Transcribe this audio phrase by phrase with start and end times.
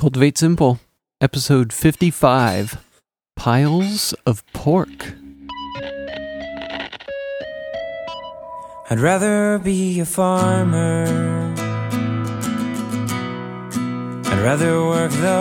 [0.00, 0.80] Cultivate Simple,
[1.20, 2.82] episode 55
[3.36, 5.12] Piles of Pork.
[8.88, 11.04] I'd rather be a farmer.
[14.24, 15.38] I'd rather work the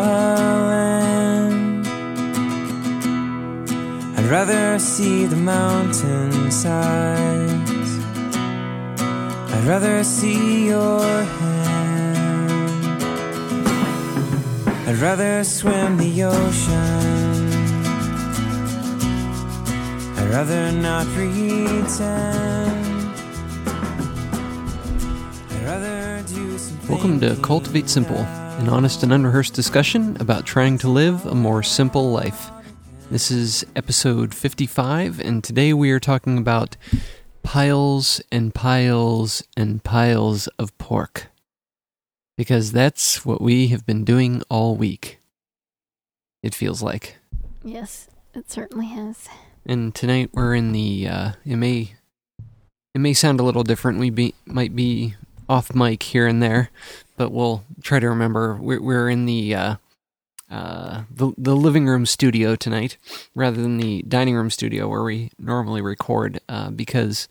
[0.68, 1.88] land.
[4.18, 7.92] I'd rather see the mountainsides.
[9.54, 11.49] I'd rather see your hand.
[14.90, 16.74] I'd rather swim the ocean.
[20.18, 21.94] I'd rather not pretend.
[25.52, 26.24] I'd rather
[26.90, 31.62] Welcome to Cultivate Simple, an honest and unrehearsed discussion about trying to live a more
[31.62, 32.50] simple life.
[33.12, 36.78] This is episode 55, and today we are talking about
[37.44, 41.28] piles and piles and piles of pork.
[42.40, 45.20] Because that's what we have been doing all week.
[46.42, 47.18] It feels like.
[47.66, 49.28] Yes, it certainly has.
[49.66, 51.06] And tonight we're in the.
[51.06, 51.96] Uh, it may.
[52.96, 54.00] It may sound a little different.
[54.00, 55.16] We be might be
[55.50, 56.72] off mic here and there,
[57.18, 58.56] but we'll try to remember.
[58.56, 59.54] We're we're in the.
[59.54, 59.76] Uh,
[60.50, 62.96] uh, the the living room studio tonight,
[63.36, 67.28] rather than the dining room studio where we normally record, uh, because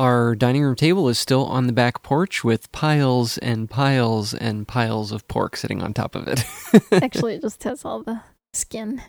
[0.00, 4.66] our dining room table is still on the back porch with piles and piles and
[4.66, 6.42] piles of pork sitting on top of it.
[6.92, 8.22] Actually, it just has all the
[8.54, 9.02] skin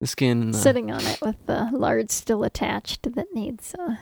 [0.00, 3.74] the skin, the, sitting on it with the lard still attached that needs.
[3.76, 3.96] Uh,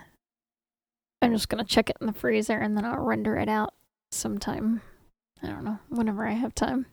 [1.23, 3.73] I'm just gonna check it in the freezer and then I'll render it out
[4.13, 4.83] sometime.
[5.43, 6.87] I don't know, whenever I have time.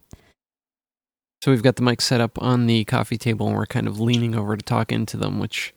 [1.41, 3.99] So we've got the mic set up on the coffee table and we're kind of
[3.99, 5.73] leaning over to talk into them, which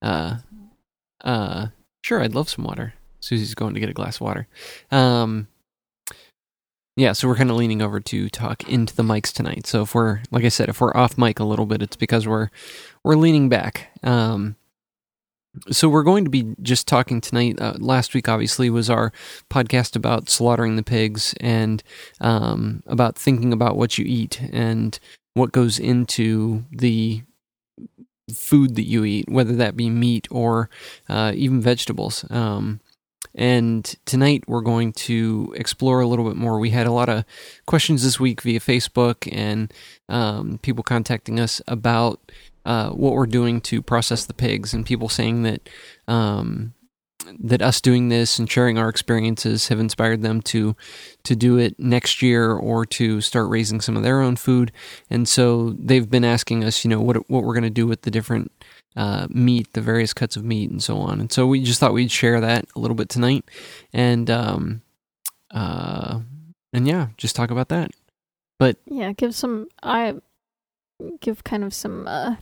[0.00, 0.38] uh
[1.22, 1.66] uh
[2.02, 2.94] sure, I'd love some water.
[3.20, 4.48] Susie's going to get a glass of water.
[4.90, 5.48] Um
[6.96, 9.66] yeah, so we're kind of leaning over to talk into the mics tonight.
[9.66, 12.26] So if we're like I said, if we're off mic a little bit, it's because
[12.26, 12.50] we're
[13.04, 13.90] we're leaning back.
[14.02, 14.56] Um
[15.70, 17.60] so we're going to be just talking tonight.
[17.60, 19.12] Uh, last week, obviously, was our
[19.50, 21.82] podcast about slaughtering the pigs and
[22.20, 24.98] um, about thinking about what you eat and
[25.34, 27.22] what goes into the
[28.32, 30.70] food that you eat, whether that be meat or
[31.08, 32.24] uh, even vegetables.
[32.30, 32.80] Um,
[33.34, 36.58] and tonight we're going to explore a little bit more.
[36.58, 37.24] We had a lot of
[37.66, 39.72] questions this week via Facebook and
[40.08, 42.20] um, people contacting us about
[42.64, 45.68] uh, what we're doing to process the pigs, and people saying that
[46.06, 46.74] um,
[47.38, 50.76] that us doing this and sharing our experiences have inspired them to
[51.24, 54.72] to do it next year or to start raising some of their own food.
[55.08, 58.02] And so they've been asking us, you know, what what we're going to do with
[58.02, 58.52] the different
[58.96, 61.20] uh, meat, the various cuts of meat, and so on.
[61.20, 63.44] And so we just thought we'd share that a little bit tonight,
[63.92, 64.82] and um,
[65.50, 66.20] uh,
[66.72, 67.90] and yeah, just talk about that.
[68.58, 69.68] But Yeah, give some.
[69.82, 70.16] I
[71.20, 72.36] give kind of some uh,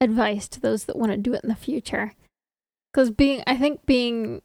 [0.00, 2.14] advice to those that want to do it in the future.
[2.92, 4.42] Because being, I think being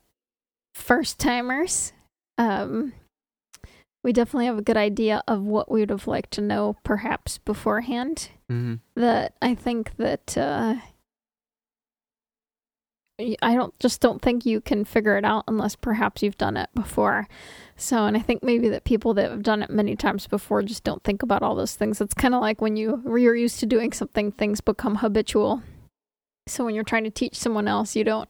[0.75, 1.94] first timers,
[2.38, 2.94] um,
[4.03, 7.38] we definitely have a good idea of what we would have liked to know perhaps
[7.38, 8.29] beforehand.
[8.53, 8.80] Mhm.
[8.96, 10.75] That I think that uh,
[13.41, 16.69] I don't just don't think you can figure it out unless perhaps you've done it
[16.74, 17.28] before.
[17.78, 20.84] So, and I think maybe that people that have done it many times before just
[20.84, 22.02] don't think about all those things.
[22.02, 25.62] It's kind of like when you you're used to doing something, things become habitual.
[26.47, 28.30] So when you're trying to teach someone else, you don't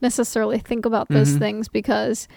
[0.00, 1.38] necessarily think about those Mhm.
[1.38, 2.28] things because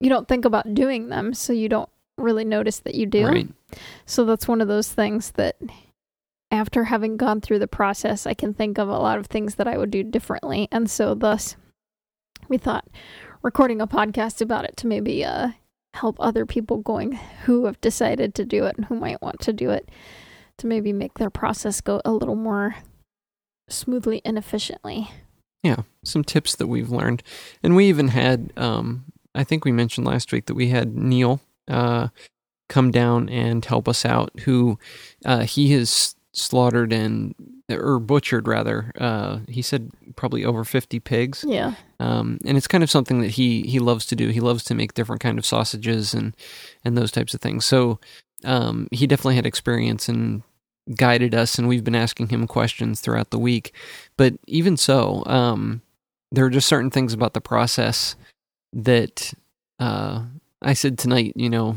[0.00, 1.88] you don't think about doing them, so you don't
[2.18, 3.24] really notice that you do.
[3.26, 3.48] right,
[4.06, 5.56] So that's one of those things that
[6.50, 9.68] after having gone through the process, I can think of a lot of things that
[9.68, 10.68] I would do differently.
[10.72, 11.56] And so thus
[12.48, 12.88] we thought
[13.42, 15.50] recording a podcast about it to maybe uh
[15.94, 17.12] help other people going
[17.44, 19.88] who have decided to do it and who might want to do it
[20.58, 22.76] to maybe make their process go a little more
[23.68, 25.10] smoothly and efficiently.
[25.62, 27.22] yeah, some tips that we've learned,
[27.62, 31.40] and we even had, um, I think we mentioned last week that we had Neil
[31.68, 32.08] uh,
[32.68, 34.30] come down and help us out.
[34.40, 34.78] Who
[35.24, 37.34] uh, he has slaughtered and
[37.70, 38.90] or butchered rather.
[38.98, 41.44] Uh, he said probably over fifty pigs.
[41.46, 41.74] Yeah.
[42.00, 44.28] um, and it's kind of something that he he loves to do.
[44.28, 46.36] He loves to make different kind of sausages and
[46.84, 47.64] and those types of things.
[47.64, 48.00] So
[48.44, 50.42] um, he definitely had experience and
[50.96, 53.72] guided us, and we've been asking him questions throughout the week.
[54.16, 55.82] But even so, um,
[56.32, 58.16] there are just certain things about the process
[58.72, 59.32] that
[59.78, 60.24] uh,
[60.62, 61.34] I said tonight.
[61.36, 61.76] You know,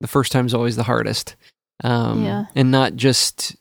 [0.00, 1.36] the first time's always the hardest,
[1.84, 2.44] um, Yeah.
[2.54, 3.56] and not just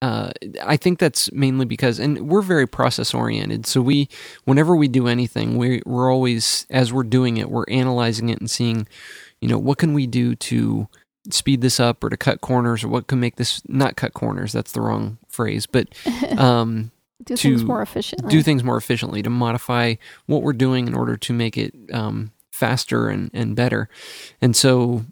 [0.00, 0.30] uh,
[0.62, 3.66] I think that's mainly because, and we're very process oriented.
[3.66, 4.08] So we,
[4.44, 8.50] whenever we do anything, we we're always as we're doing it, we're analyzing it and
[8.50, 8.86] seeing,
[9.40, 10.88] you know, what can we do to
[11.30, 14.52] speed this up or to cut corners or what can make this not cut corners.
[14.52, 15.88] That's the wrong phrase, but
[16.38, 16.90] um,
[17.24, 18.30] do things more efficiently.
[18.30, 19.94] do things more efficiently to modify
[20.26, 23.88] what we're doing in order to make it um, faster and, and better.
[24.40, 25.04] And so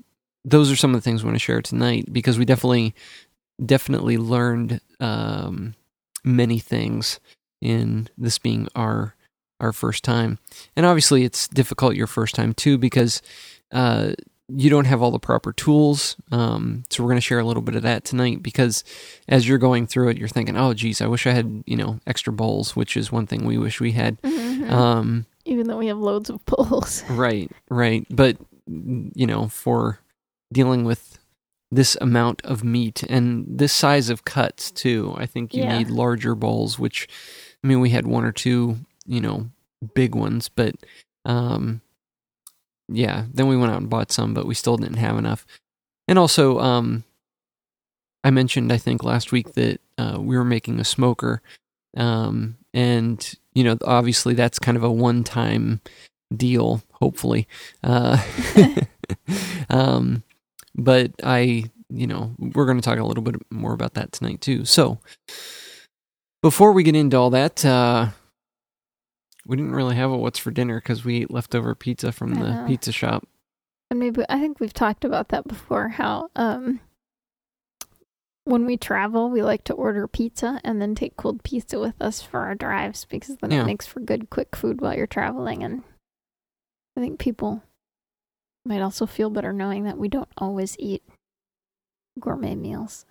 [0.45, 2.95] those are some of the things we want to share tonight because we definitely
[3.65, 5.75] definitely learned um,
[6.25, 7.21] many things
[7.61, 9.15] in this being our
[9.59, 10.39] our first time.
[10.77, 13.23] And obviously it's difficult your first time too because
[13.73, 14.13] uh,
[14.49, 16.15] you don't have all the proper tools.
[16.31, 18.85] Um, so we're going to share a little bit of that tonight because
[19.29, 22.01] as you're going through it, you're thinking, "Oh, geez, I wish I had you know
[22.07, 24.21] extra bowls," which is one thing we wish we had.
[24.23, 24.71] Mhm.
[24.71, 27.03] Um, Even though we have loads of poles.
[27.09, 28.37] right, right, but
[28.69, 30.01] you know, for
[30.53, 31.16] dealing with
[31.71, 35.79] this amount of meat and this size of cuts too, I think you Yeah.
[35.79, 36.79] need larger bowls.
[36.79, 37.09] Which,
[37.63, 39.51] I mean, we had one or two, you know,
[39.95, 40.75] big ones, but
[41.25, 41.81] um,
[42.89, 43.25] yeah.
[43.33, 45.45] Then we went out and bought some, but we still didn't have enough.
[46.09, 47.03] And also, um,
[48.23, 51.43] I mentioned I think last week that uh, we were making a smoker,
[51.97, 55.81] um, and you know, obviously that's kind of a one-time
[56.37, 56.83] deal.
[56.93, 57.47] Hopefully,
[57.83, 58.23] uh,
[59.71, 60.23] um,
[60.77, 64.41] but I, you know, we're going to talk a little bit more about that tonight
[64.41, 64.65] too.
[64.65, 64.99] So,
[66.43, 68.09] before we get into all that, uh,
[69.47, 72.43] we didn't really have a what's for dinner because we ate leftover pizza from I
[72.43, 72.65] the know.
[72.67, 73.27] pizza shop.
[73.91, 75.89] And maybe I think we've talked about that before.
[75.91, 76.81] How um,
[78.45, 82.21] when we travel, we like to order pizza and then take cold pizza with us
[82.21, 83.63] for our drives because then Yeah.
[83.63, 85.63] it makes for good, quick food while you're traveling.
[85.63, 85.83] And
[86.97, 87.63] I think people
[88.67, 91.03] might also feel better knowing that we don't always eat
[92.21, 93.05] gourmet meals.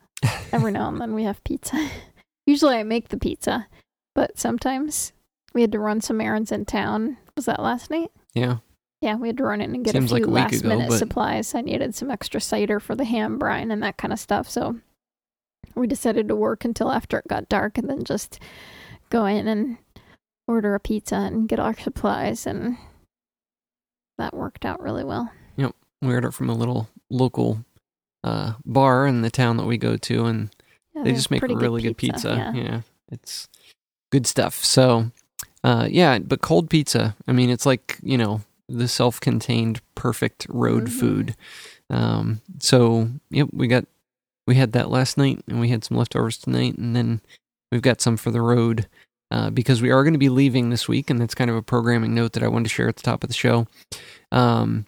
[0.52, 1.90] Every now and then we have pizza.
[2.46, 3.68] Usually I make the pizza,
[4.13, 5.13] but sometimes
[5.54, 7.18] we had to run some errands in town.
[7.36, 8.12] Was that last night?
[8.34, 8.57] Yeah,
[9.02, 10.68] Yeah, we had to run in and get Seems a like few a last ago,
[10.69, 11.56] minute but- supplies.
[11.56, 14.50] I needed some extra cider for the ham brine and that kind of stuff.
[14.50, 14.80] So
[15.75, 18.40] we decided to work until after it got dark and then just
[19.10, 19.78] go in and
[20.48, 22.46] order a pizza and get our supplies.
[22.46, 22.78] And
[24.18, 25.31] that worked out really well.
[26.02, 27.64] We ordered from a little local
[28.24, 30.50] uh, bar in the town that we go to, and
[30.96, 32.36] Yeah, they just make a really good pizza.
[32.54, 32.54] Yeah.
[32.64, 32.82] Yeah.
[33.12, 33.48] it's
[34.12, 34.64] good stuff.
[34.64, 35.12] So,
[35.64, 37.16] uh, yeah, but cold pizza.
[37.28, 41.00] I mean, it's like you know the self-contained perfect road Mhm.
[41.00, 41.36] food.
[41.92, 43.86] Um, so yep, we got
[44.48, 47.22] we had that last night, and we had some leftovers tonight, and then
[47.72, 48.88] we've got some for the road.
[49.32, 51.62] Uh, because we are going to be leaving this week, and that's kind of a
[51.62, 53.68] programming note that I wanted to share at the top of the show.
[54.32, 54.86] Um,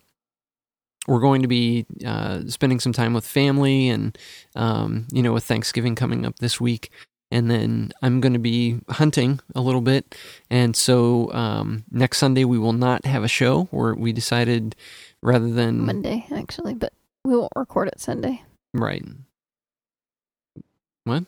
[1.07, 4.18] we're going to be uh, spending some time with family and
[4.56, 6.92] um, you know with thanksgiving coming up this week
[7.31, 10.15] and then i'm going to be hunting a little bit
[10.50, 14.75] and so um, next sunday we will not have a show where we decided
[15.24, 16.94] rather than Monday, actually, but
[17.25, 18.44] we won't record it Sunday.
[18.74, 19.04] right
[21.06, 21.24] what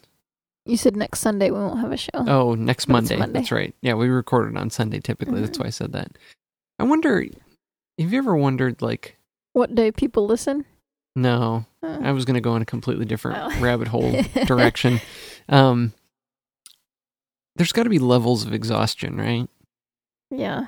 [0.66, 2.10] You said next Sunday we won't have a show.
[2.16, 3.18] oh next monday.
[3.18, 3.40] Monday.
[3.40, 5.62] that's right yeah we recorded on sunday typically that's Mhm.
[5.62, 6.12] why i said that
[6.80, 7.26] i wonder
[7.98, 9.18] have you ever wondered like
[9.60, 10.64] What day people listen?
[11.18, 13.60] no I was going to go in a completely different Oh.
[13.62, 14.16] rabbit hole
[14.46, 15.02] direction.
[15.50, 15.92] Um,
[17.58, 19.50] there's got to be levels of exhaustion, right?
[20.32, 20.68] yeah.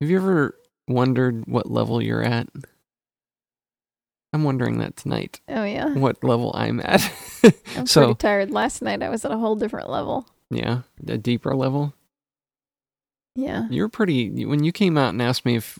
[0.00, 0.54] Have you ever
[0.86, 2.46] wondered what level you're at?
[4.32, 5.40] I'm wondering that tonight.
[5.48, 5.88] Oh, yeah.
[5.94, 7.10] What level I'm at?
[7.76, 8.50] I'm so pretty tired.
[8.52, 10.28] Last night I was at a whole different level.
[10.50, 11.92] yeah, a deeper level.
[13.38, 13.68] Yeah.
[13.70, 14.44] You're pretty.
[14.44, 15.78] When you came out and asked me if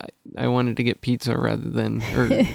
[0.00, 2.46] I, I wanted to get pizza rather than, or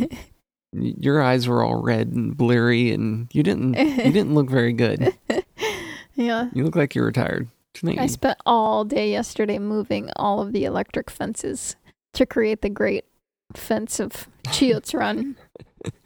[0.73, 3.75] your eyes were all red and bleary, and you didn't.
[3.75, 5.15] You didn't look very good.
[6.15, 6.49] yeah.
[6.51, 7.47] You look like you were tired.
[7.75, 11.75] Tonight, I spent all day yesterday moving all of the electric fences
[12.13, 13.05] to create the great
[13.53, 15.37] fence of Chiots Run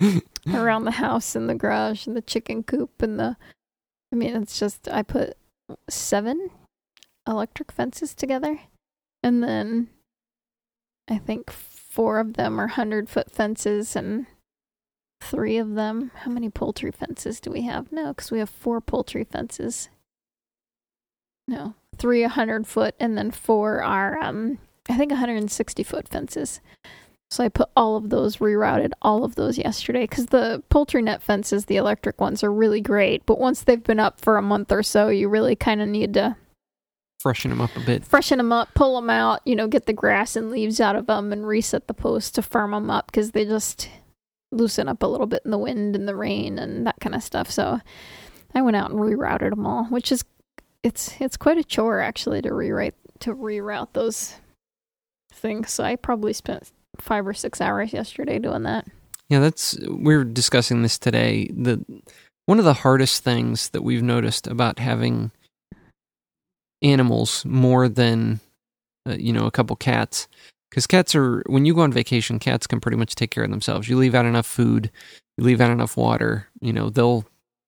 [0.53, 3.37] around the house and the garage and the chicken coop and the.
[4.11, 5.37] I mean, it's just, I put
[5.89, 6.49] seven
[7.27, 8.59] electric fences together.
[9.21, 9.89] And then
[11.09, 14.25] I think four of them are 100 foot fences and
[15.21, 16.11] three of them.
[16.15, 17.91] How many poultry fences do we have?
[17.91, 19.89] No, because we have four poultry fences.
[21.47, 26.61] No, three 100 foot and then four are, um, I think 160 foot fences.
[27.29, 31.23] So I put all of those, rerouted all of those yesterday because the poultry net
[31.23, 33.25] fences, the electric ones, are really great.
[33.25, 36.13] But once they've been up for a month or so, you really kind of need
[36.13, 36.35] to
[37.23, 38.05] freshen them up a bit.
[38.05, 41.07] freshen them up, pull them out, you know, get the grass and leaves out of
[41.07, 43.89] them, and reset the posts to firm them up because they just
[44.51, 47.23] loosen up a little bit in the wind and the rain and that kind of
[47.23, 47.49] stuff.
[47.49, 47.79] So
[48.53, 50.25] I went out and rerouted them all, which is
[50.83, 54.35] it's it's quite a chore actually to rewrite to reroute those
[55.31, 55.71] things.
[55.71, 58.85] So I probably spent five or six hours yesterday doing that.
[59.29, 61.47] Yeah, that's we are discussing this today.
[61.47, 61.83] The
[62.45, 65.31] one of the hardest things that we've noticed about having
[66.83, 68.39] animals more than
[69.07, 70.27] uh, you know a couple cats.
[70.69, 73.51] Because cats are when you go on vacation cats can pretty much take care of
[73.51, 73.87] themselves.
[73.89, 74.91] You leave out enough food
[75.37, 77.25] you leave out enough water you know they'll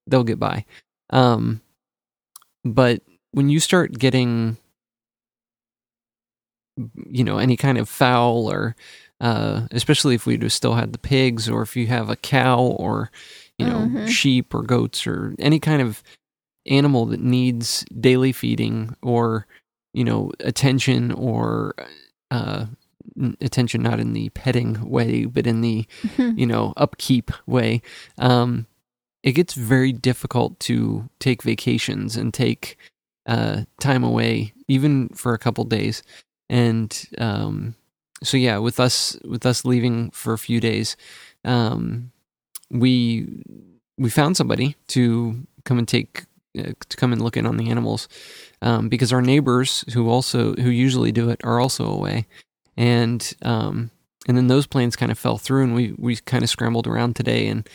[0.07, 0.65] they'll get by.
[1.11, 1.61] Um
[2.63, 4.57] but when you start getting
[7.09, 8.75] you know any kind of fowl or
[9.21, 12.59] uh especially if we just still had the pigs or if you have a cow
[12.61, 13.09] or
[13.57, 14.07] you know Mhm.
[14.09, 16.03] sheep or goats or any kind of
[16.67, 19.45] animal that needs daily feeding or
[19.93, 21.75] you know attention or
[22.31, 22.65] uh
[23.39, 25.85] attention not in the petting way but in the
[26.17, 27.81] you know upkeep way.
[28.17, 28.67] Um
[29.23, 32.77] it gets very difficult to take vacations and take
[33.25, 36.03] uh time away even for a couple days.
[36.49, 37.75] And um
[38.23, 40.95] so yeah with us with us leaving for a few days
[41.43, 42.11] um
[42.71, 43.27] we
[43.97, 46.25] we found somebody to come and take
[46.55, 48.07] to come and look in on the animals
[48.61, 52.25] um, because our neighbors who also who usually do it are also away.
[52.77, 53.91] And um,
[54.27, 57.15] and then those plans kind of fell through and we we kind of scrambled around
[57.15, 57.67] today and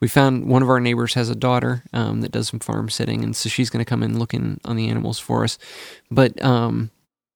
[0.00, 3.24] we found one of our neighbors has a daughter um, that does some farm sitting
[3.24, 5.58] and so she's going to come and look in on the animals for us.
[6.10, 6.90] But um,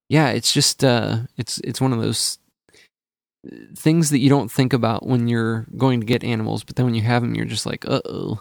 [0.09, 2.39] yeah it's just uh, it's it's one of those
[3.75, 6.95] things that you don't think about when you're going to get animals but then when
[6.95, 8.41] you have them you're just like uh-oh.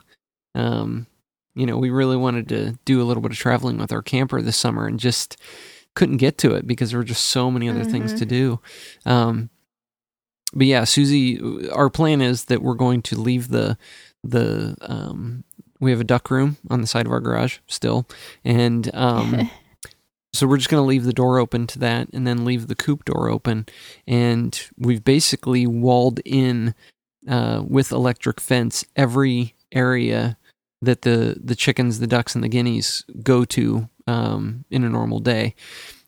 [0.56, 1.06] Um,
[1.60, 4.42] you know we really wanted to do a little bit of traveling with our camper
[4.42, 5.38] this summer and just
[5.96, 8.18] couldn't get to it because there were just so many other things Mhm.
[8.20, 8.60] to do
[9.06, 9.50] um,
[10.54, 11.40] but yeah susie
[11.72, 13.78] our plan is that we're going to leave the
[14.24, 15.44] the um,
[15.80, 18.08] we have a duck room on the side of our garage still
[18.44, 19.50] and um,
[20.34, 22.76] so we're just going to leave the door open to that and then leave the
[22.76, 23.66] coop door open.
[24.06, 26.76] And we've basically walled in
[27.28, 30.38] uh, with electric fence every area
[30.82, 35.20] that the, the chickens, the ducks, and the guineas go to um, in a normal
[35.20, 35.56] day.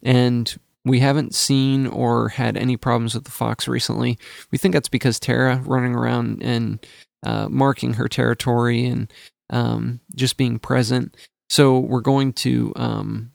[0.02, 4.18] And we haven't seen or had any problems with the fox recently.
[4.52, 6.86] We think that's because Tara running around and
[7.24, 9.12] uh, marking her territory and
[9.50, 11.16] um, just being present.
[11.50, 13.32] So we're going to um,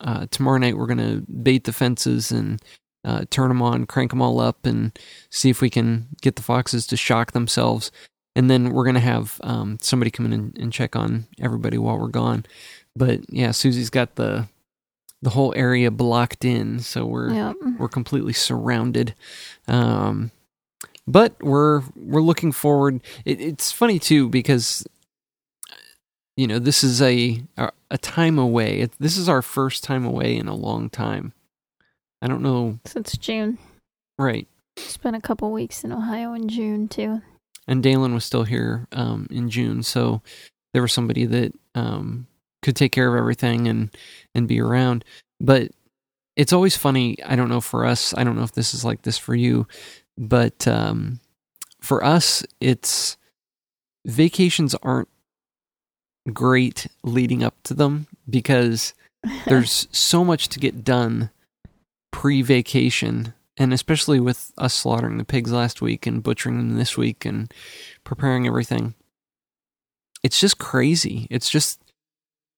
[0.00, 2.60] uh, tomorrow night we're going to bait the fences and
[3.04, 4.98] uh, turn them on, crank them all up, and
[5.30, 7.90] see if we can get the foxes to shock themselves.
[8.36, 11.78] And then we're going to have um, somebody come in and, and check on everybody
[11.78, 12.46] while we're gone.
[12.94, 14.48] But yeah, Susie's got the
[15.22, 17.52] the whole area blocked in, so we're yeah.
[17.78, 19.14] we're completely surrounded.
[19.68, 20.30] Um,
[21.06, 23.00] but we're we're looking forward.
[23.24, 24.86] It, it's funny too because
[26.36, 28.80] you know this is a a, a time away.
[28.80, 31.32] It, this is our first time away in a long time.
[32.22, 33.58] I don't know, Since June.
[34.18, 34.46] right?
[34.76, 37.22] Spent a couple weeks in Ohio in June too.
[37.68, 40.22] And Dalen was still here um, in June, so
[40.72, 42.26] there was somebody that um,
[42.62, 43.90] could take care of everything and
[44.34, 45.04] and be around.
[45.40, 45.70] But
[46.36, 47.22] it's always funny.
[47.24, 48.14] I don't know for us.
[48.16, 49.66] I don't know if this is like this for you,
[50.16, 51.20] but um,
[51.80, 53.16] for us, it's
[54.06, 55.08] vacations aren't
[56.32, 58.94] great leading up to them because
[59.46, 61.30] there's so much to get done
[62.10, 67.24] pre-vacation and especially with us slaughtering the pigs last week and butchering them this week
[67.24, 67.54] and
[68.02, 68.94] preparing everything
[70.22, 71.26] it's just crazy.
[71.30, 71.80] It's just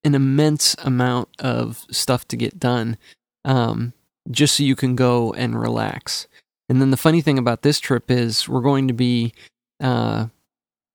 [0.05, 2.97] an immense amount of stuff to get done
[3.45, 3.93] um,
[4.31, 6.27] just so you can go and relax.
[6.69, 9.33] And then the funny thing about this trip is we're going to be
[9.81, 10.27] uh,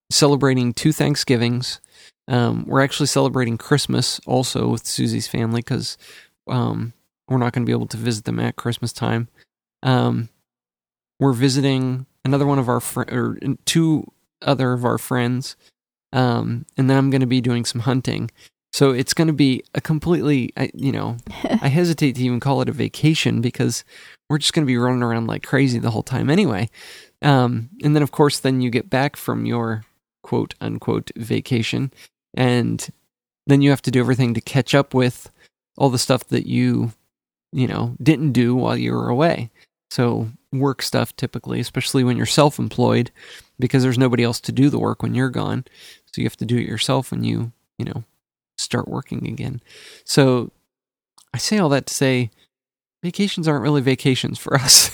[0.09, 1.79] celebrating two thanksgivings.
[2.27, 5.97] Um, we're actually celebrating christmas also with susie's family because
[6.49, 6.91] um,
[7.29, 9.29] we're not going to be able to visit them at christmas time
[9.87, 10.29] um,
[11.19, 14.05] we're visiting another one of our fr- or two
[14.41, 15.55] other of our friends
[16.13, 18.29] um, and then i'm going to be doing some hunting.
[18.73, 21.17] So it's going to be a completely I, you know
[21.61, 23.83] i hesitate to even call it a vacation because
[24.29, 26.69] we're just going to be running around like crazy the whole time anyway.
[27.21, 29.85] Um, and then of course then you get back from your
[30.21, 31.91] quote unquote vacation
[32.35, 32.87] and
[33.47, 35.31] then you have to do everything to catch up with
[35.77, 36.91] all the stuff that you
[37.53, 39.49] you know didn't do while you were away
[39.89, 43.11] so work stuff typically especially when you're self-employed
[43.59, 45.65] because there's nobody else to do the work when you're gone.
[46.05, 48.03] So you have to do it yourself when you you know
[48.57, 49.61] start working again.
[50.03, 50.51] So
[51.33, 52.31] i say all that to say
[53.03, 54.89] vacations aren't really vacations for us.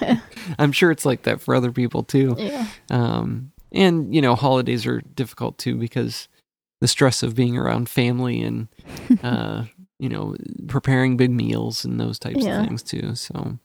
[0.58, 2.34] I'm sure it's like that for other people too.
[2.38, 2.66] Yeah.
[2.90, 6.28] um, and you know holidays are difficult too because
[6.80, 8.68] the stress of being around family and
[9.22, 9.64] uh,
[9.98, 10.36] you know
[10.68, 12.60] preparing big meals and those types Yeah.
[12.60, 13.14] of things too.
[13.14, 13.58] So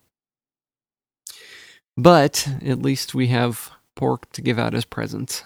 [1.97, 5.43] but at least we have pork to give out as presents.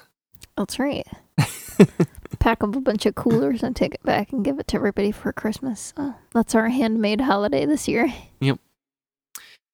[0.58, 1.08] That's right.
[2.40, 5.12] Pack up a bunch of coolers and take it back and give it to everybody
[5.12, 5.94] for Christmas.
[5.96, 8.60] So that's our handmade holiday this year, Yep.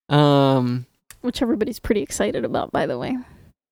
[0.10, 0.86] Um,
[1.22, 3.18] which everybody's pretty excited about, by the way.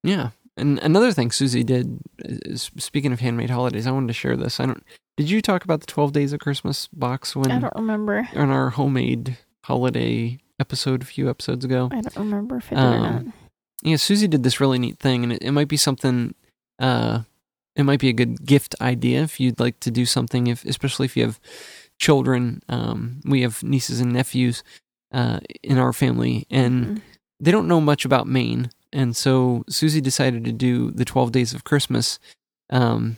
[0.04, 0.30] yeah.
[0.58, 4.62] And another thing Susie did, is, speaking of handmade holidays, I wanted to share this.
[4.62, 4.82] I don't.
[5.18, 8.26] Did you talk about the Twelve Days of Christmas box when I don't remember.
[8.34, 11.90] on our homemade holiday episode a few episodes ago?
[11.92, 13.12] I don't remember if I did or not.
[13.22, 13.34] Um,
[13.84, 16.34] Yeah, Susie did this really neat thing, and it, it might be something.
[16.80, 17.22] Uh,
[17.76, 21.06] it might be a good gift idea if you'd like to do something, if especially
[21.06, 21.40] if you have
[22.00, 22.62] children.
[22.70, 24.64] Um, we have nieces and nephews
[25.14, 27.02] uh, in our family, and Mhm.
[27.40, 31.54] they don't know much about Maine, and so Susie decided to do the Twelve Days
[31.54, 32.18] of Christmas,
[32.70, 33.18] um,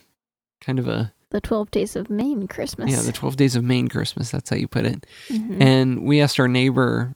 [0.61, 2.91] kind of a The 12 Days of Maine Christmas.
[2.91, 4.31] yeah, the Twelve Days of Maine Christmas.
[4.31, 5.05] That's how you put it.
[5.29, 5.61] Mhm.
[5.61, 7.13] And we asked our neighbor,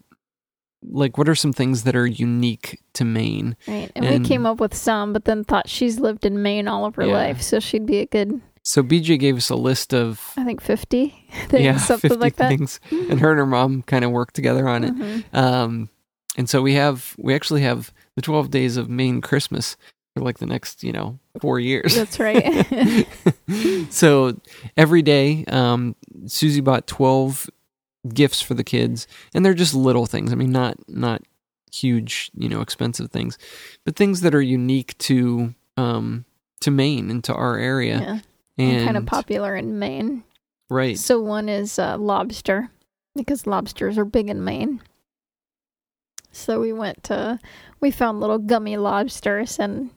[0.84, 3.56] like, what are some things that are unique to Maine?
[3.68, 3.92] right.
[3.96, 6.86] And, and- we came up with some, but then thought she's lived in Maine all
[6.86, 7.14] of her Yeah.
[7.14, 10.62] life, so she'd be a good, So BJ gave us a list of I think,
[10.62, 11.14] 50
[11.48, 12.50] things, yeah, something 50 like that.
[12.50, 14.94] things, and her and her mom kind of worked together on it.
[14.96, 15.24] Mhm.
[15.36, 15.90] Um,
[16.38, 19.76] and so we have we actually have the twelve days of Maine Christmas
[20.16, 21.94] for like the next you know four years.
[21.96, 23.06] That's right.
[23.90, 24.40] so
[24.78, 25.96] every day, um,
[26.28, 27.50] Susie bought twelve
[28.08, 30.32] gifts for the kids, and they're just little things.
[30.32, 31.22] I mean, not not
[31.72, 33.38] huge, you know, expensive things,
[33.86, 36.26] but things that are unique to um
[36.62, 38.00] to Maine and to our area.
[38.00, 38.20] yeah.
[38.58, 40.24] And kind of popular in Maine.
[40.70, 40.98] right?
[40.98, 42.70] So one is uh, lobster
[43.16, 44.82] because lobsters are big in Maine.
[46.32, 47.40] So we went to
[47.80, 49.90] we found little gummy lobsters and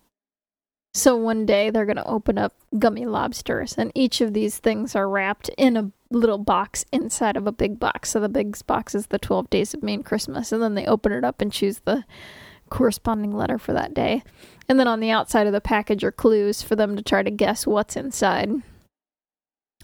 [0.95, 4.95] so one day they're going to open up gummy lobsters and each of these things
[4.95, 8.11] are wrapped in a little box inside of a big box.
[8.11, 11.11] So the big box is the 12 days of Maine Christmas and then they open
[11.11, 12.05] it up and choose the
[12.71, 14.23] corresponding letter for that day.
[14.69, 17.31] And then on the outside of the package are clues for them to try to
[17.31, 18.51] guess what's inside.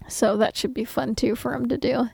[0.07, 2.09] So that should be fun too for them to do.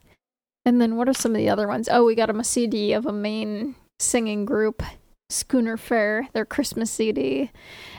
[0.66, 1.88] And then what are some of the other ones?
[1.90, 4.82] Oh, we got them a CD of a Maine singing group,
[5.30, 7.52] Schooner Fair, their Christmas CD.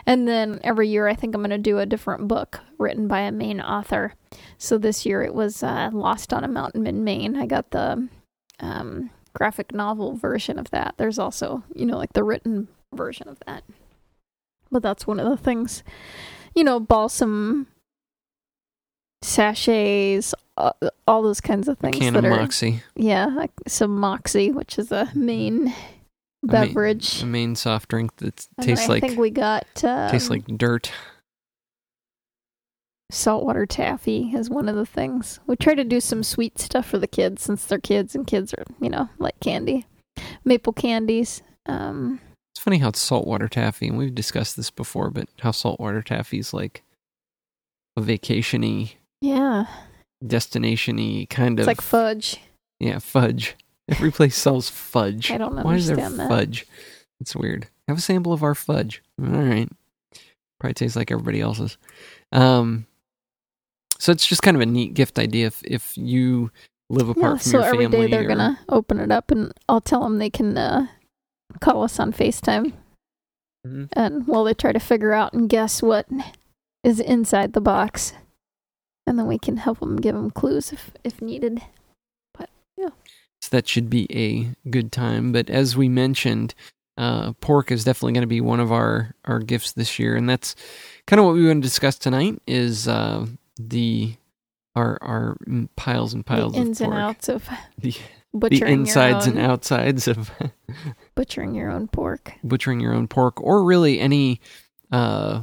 [0.06, 3.20] And then every year I think I'm going to do a different book written by
[3.20, 4.14] a Maine author.
[4.56, 7.36] So this year it was uh, Lost on a Mountain in Maine.
[7.36, 8.08] I got the
[8.60, 10.94] um, graphic novel version of that.
[10.96, 13.62] There's also, you know, like the written version of that.
[14.70, 15.82] But that's one of the things,
[16.54, 17.66] you know, balsam
[19.22, 20.72] sachets, uh,
[21.06, 24.50] all those kinds of A things can that of are Moxie, yeah, like some moxie,
[24.50, 25.74] which is a Maine-
[26.42, 27.22] beverage.
[27.22, 30.90] a Maine soft drink that tastes I like think we got um, tastes like dirt.
[33.10, 35.40] saltwater taffy is one of the things.
[35.46, 38.52] We try to do some sweet stuff for the kids since they're kids and kids
[38.54, 39.86] are you know like candy,
[40.44, 41.42] maple candies.
[41.66, 42.20] Um,
[42.54, 46.38] It's funny how it's saltwater taffy, and we've discussed this before, but how saltwater taffy
[46.38, 46.82] is like
[47.96, 49.66] a vacationy, yeah,
[50.26, 51.64] destination-y kind of.
[51.64, 52.36] it's of like fudge.
[52.80, 53.56] yeah fudge.
[53.88, 55.30] Every place sells fudge.
[55.30, 56.28] I don't Why is there understand that.
[56.28, 56.66] fudge?
[57.20, 57.68] It's weird.
[57.88, 59.02] Have a sample of our fudge.
[59.20, 59.68] All right.
[60.60, 61.78] Probably tastes like everybody else's.
[62.32, 62.86] Um,
[63.98, 66.50] so it's just kind of a neat gift idea if if you
[66.90, 68.06] live apart Yeah, from so your every family.
[68.06, 70.86] day they're or- gonna open it up and I'll tell them they can uh,
[71.60, 72.72] call us on Facetime
[73.66, 73.88] Mhm.
[73.94, 76.06] and while they try to figure out and guess what
[76.84, 78.12] is inside the box,
[79.06, 81.62] and then we can help them give them clues if if needed.
[83.40, 85.32] So that should be a good time.
[85.32, 86.54] But as we mentioned,
[86.96, 90.28] uh, pork is definitely going to be one of our, our gifts this year, and
[90.28, 90.56] that's
[91.06, 92.42] kind of what we want to discuss tonight.
[92.46, 93.26] Is uh,
[93.58, 94.14] the
[94.74, 95.36] our our
[95.76, 97.48] piles and piles the ins of and outs of
[97.78, 97.98] the, the
[98.34, 100.30] butchering insides your and outsides of
[101.14, 102.32] butchering your own pork.
[102.42, 104.40] butchering your own pork, or really any
[104.90, 105.42] uh,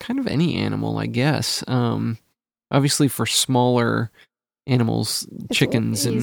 [0.00, 1.62] kind of any animal, I guess.
[1.68, 2.18] Um,
[2.72, 4.10] obviously, for smaller
[4.66, 6.22] animals, It's chickens and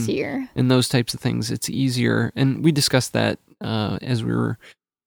[0.55, 2.31] and those types of things, it's easier.
[2.35, 4.57] And we discussed that uh, as we were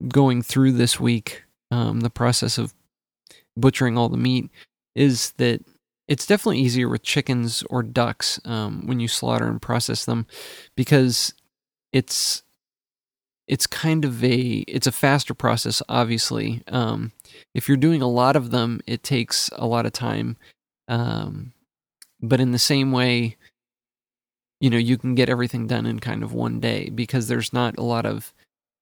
[0.08, 1.42] going through this week.
[1.70, 2.72] Um, the process of
[3.56, 4.50] butchering all the meat
[4.94, 5.60] is that
[6.06, 10.26] it's definitely easier with chickens or ducks um, when you slaughter and process them
[10.76, 11.34] because
[11.92, 12.42] it's
[13.46, 17.12] it's kind of a it's a faster process obviously um,
[17.54, 20.36] if you're doing a lot of them it takes a lot of time
[20.88, 21.52] um,
[22.28, 23.36] but in the same way
[24.60, 27.76] you know you can get everything done in kind of one day because there's not
[27.78, 28.32] a lot of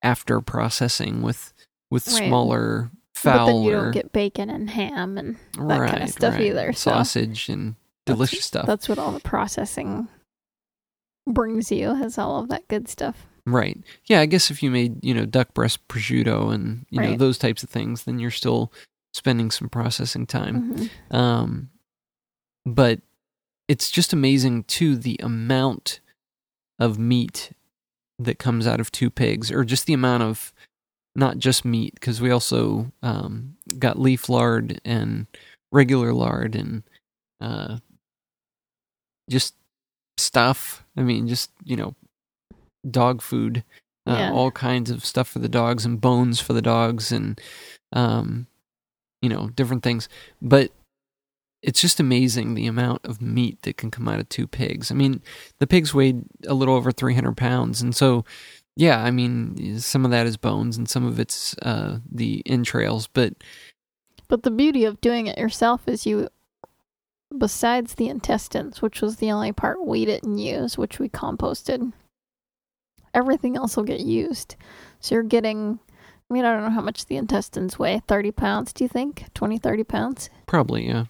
[0.01, 1.53] after processing with
[1.91, 2.27] with Right.
[2.27, 2.91] smaller
[3.23, 6.33] But then you or don't get bacon and ham and that right, kind of stuff
[6.33, 6.43] right.
[6.47, 6.73] either.
[6.73, 7.75] So sausage and
[8.05, 10.07] That's- delicious stuff that's what all the processing
[11.27, 13.25] brings you has all of that good stuff.
[13.45, 13.77] Right.
[14.05, 17.37] Yeah, I guess if you made, you know, duck breast prosciutto and, you know, those
[17.37, 18.71] types of things, then you're still
[19.13, 20.75] spending some processing time.
[20.75, 21.15] Mhm.
[21.15, 21.69] Um,
[22.65, 23.01] but
[23.67, 25.99] it's just amazing too the amount
[26.79, 27.51] of meat
[28.19, 30.53] that comes out of two pigs, or just the amount of
[31.15, 35.27] not just meat, because we also um, got leaf lard and
[35.71, 36.83] regular lard and
[37.41, 37.77] uh,
[39.29, 39.55] just
[40.17, 40.83] stuff.
[40.97, 41.95] I mean, just you know,
[42.89, 43.63] dog food,
[44.07, 44.31] uh, Yeah.
[44.31, 47.39] all kinds of stuff for the dogs and bones for the dogs and
[47.93, 48.47] um,
[49.21, 50.09] you know, different things.
[50.41, 50.71] But
[51.63, 54.91] it's just amazing the amount of meat that can come out of two pigs.
[54.91, 55.21] I mean,
[55.59, 57.81] the pigs weighed a little over 300 pounds.
[57.81, 58.25] And so,
[58.75, 63.07] yeah, I mean, some of that is bones and some of it's uh, the entrails.
[63.07, 63.35] But
[64.27, 66.27] But the beauty of doing it yourself is you,
[67.35, 71.93] besides the intestines, which was the only part we didn't use, which we composted,
[73.13, 74.57] everything else will get used.
[74.99, 75.79] So you're getting,
[76.29, 79.33] I mean, I don't know how much the intestines weigh 30 pounds, do you think?
[79.33, 80.29] 20, 30 pounds?
[80.45, 81.05] probably, yeah.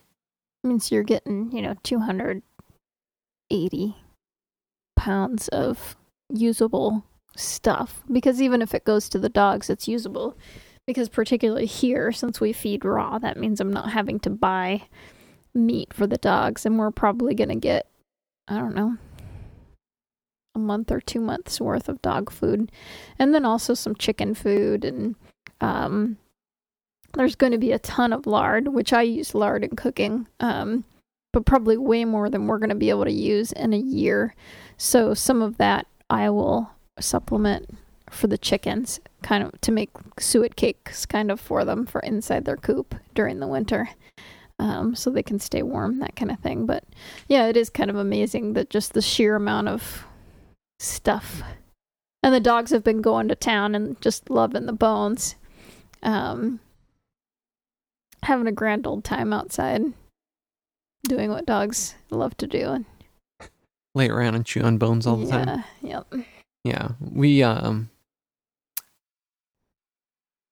[0.63, 3.95] I mean, so you're getting, you know, 280
[4.95, 5.95] pounds of
[6.29, 7.03] usable
[7.35, 8.03] stuff.
[8.11, 10.37] Because even if it goes to the dogs, it's usable.
[10.85, 14.83] Because, particularly here, since we feed raw, that means I'm not having to buy
[15.53, 16.65] meat for the dogs.
[16.65, 17.87] And we're probably going to get,
[18.47, 18.97] I don't know,
[20.55, 22.71] a month or two months worth of dog food.
[23.17, 24.85] And then also some chicken food.
[24.85, 25.15] And
[25.61, 26.17] um,
[27.13, 30.83] there's going to be a ton of lard, which I use lard in cooking, um,
[31.31, 34.35] but probably way more than we're going to be able to use in a year.
[34.77, 37.77] So some of that I will supplement
[38.09, 42.45] for the chickens, kind of to make suet cakes, kind of for them for inside
[42.45, 43.89] their coop during the winter,
[44.59, 46.65] um, so they can stay warm, that kind of thing.
[46.65, 46.83] But
[47.27, 50.05] yeah, it is kind of amazing that just the sheer amount of
[50.79, 51.41] stuff.
[52.21, 55.35] And the dogs have been going to town and just loving the bones.
[56.03, 56.59] Um,
[58.23, 59.81] having a grand old time outside,
[61.07, 62.85] doing what dogs love to do.
[63.95, 65.63] Lay around and chew on bones all the time.
[65.81, 66.25] yeah, Yep.
[66.63, 67.89] Yeah, we um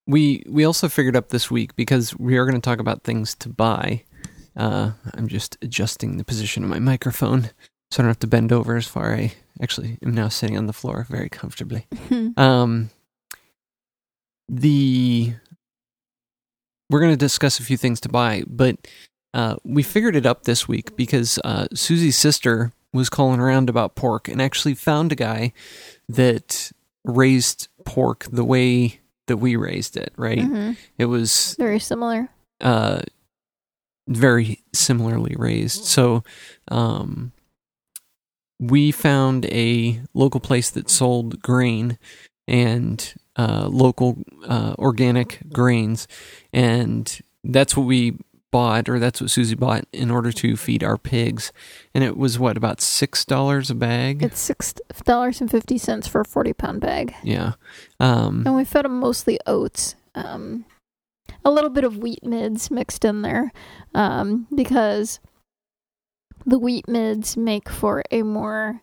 [0.06, 3.34] we we also figured up this week because we are going to talk about things
[3.36, 4.04] to buy.
[4.54, 7.50] Uh, I'm just adjusting the position of my microphone
[7.90, 9.14] so I don't have to bend over as far.
[9.14, 9.32] I
[9.62, 11.86] actually am now sitting on the floor very comfortably.
[12.36, 12.90] Um,
[14.48, 15.34] the
[16.90, 18.76] we're going to discuss a few things to buy, but
[19.34, 23.94] uh, we figured it up this week because uh, Susie's sister was calling around about
[23.94, 25.52] pork and actually found a guy
[26.08, 26.70] that
[27.04, 30.12] raised pork the way that we raised it.
[30.16, 30.38] Right?
[30.40, 30.76] Mhm.
[30.98, 32.28] It was Very similar.
[32.60, 33.00] uh,
[34.08, 35.84] very similarly raised.
[35.84, 36.22] So,
[36.68, 37.32] um,
[38.60, 41.98] we found a local place that sold grain
[42.46, 46.06] and uh, local uh, organic grains,
[46.52, 48.18] and that's what we
[48.50, 51.52] bought, or that's what Susie bought in order to feed our pigs.
[51.94, 54.22] And it was what about six dollars a bag?
[54.22, 57.54] It's six dollars and fifty cents for a forty pound bag, yeah.
[57.98, 59.96] Um, and we fed them mostly oats.
[60.14, 60.66] Um,
[61.44, 63.50] a little bit of wheat mids mixed in there,
[63.94, 65.18] um, because
[66.44, 68.82] the wheat mids make for a more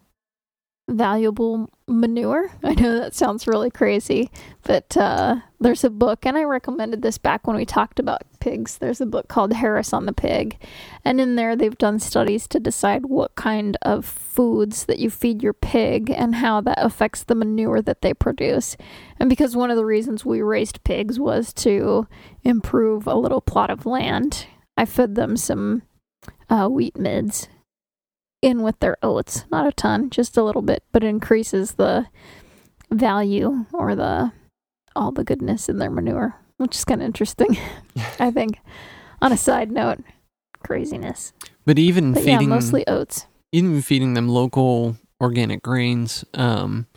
[0.90, 2.52] valuable manure.
[2.64, 4.30] I know that sounds really crazy,
[4.64, 8.78] but uh, there's a book, and I recommended this back when we talked about pigs.
[8.78, 10.58] There's a book called Harris on the Pig,
[11.04, 15.44] and in there they've done studies to decide what kind of foods that you feed
[15.44, 18.78] your pig and how that affects the manure that they produce.
[19.20, 22.08] And because one of the reasons we raised pigs was to
[22.44, 24.48] improve a little plot of land,
[24.78, 25.84] I fed them some
[26.50, 27.48] uh, wheat mids
[28.42, 29.46] in with their oats.
[29.52, 32.08] Not a ton, just a little bit, but it increases the
[32.92, 34.32] value or the
[34.96, 37.58] all the goodness in their manure, which is kind of interesting,
[38.20, 38.60] I think.
[39.22, 40.00] On a side note,
[40.64, 41.34] craziness.
[41.66, 43.26] but even But yeah, feeding mostly oats.
[43.52, 46.88] even feeding them local organic grains um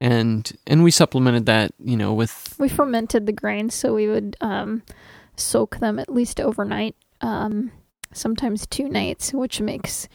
[0.00, 4.36] and and we supplemented that you know with We fermented the grains, so we would
[4.40, 4.82] um,
[5.36, 7.72] soak them at least overnight, um,
[8.12, 10.08] sometimes two nights, which makes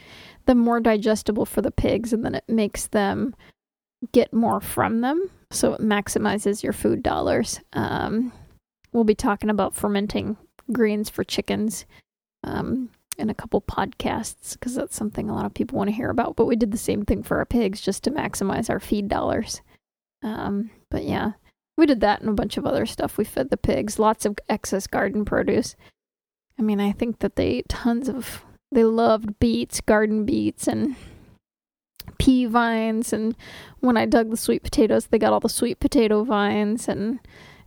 [0.50, 3.34] them more digestible for the pigs, and then it makes them
[4.12, 7.60] get more from them, so it maximizes your food dollars.
[7.72, 8.32] Um,
[8.92, 10.36] we'll be talking about fermenting
[10.72, 11.86] greens for chickens
[12.42, 16.10] um, in a couple podcasts because that's something a lot of people want to hear
[16.10, 16.34] about.
[16.34, 19.60] But we did the same thing for our pigs just to maximize our feed dollars.
[20.22, 21.32] Um, but yeah,
[21.76, 23.18] we did that and a bunch of other stuff.
[23.18, 25.76] We fed the pigs, lots of excess garden produce.
[26.58, 30.96] I mean, I think that they ate tons of, they loved beets, garden beets, and
[32.18, 33.36] pea vines, and
[33.80, 37.18] when I dug the sweet potatoes, they got all the sweet potato vines, and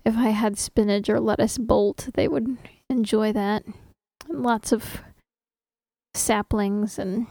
[0.06, 2.58] if I had spinach or lettuce bolt, they would
[2.90, 3.64] enjoy that.
[4.30, 5.02] And lots of
[6.16, 7.26] saplings and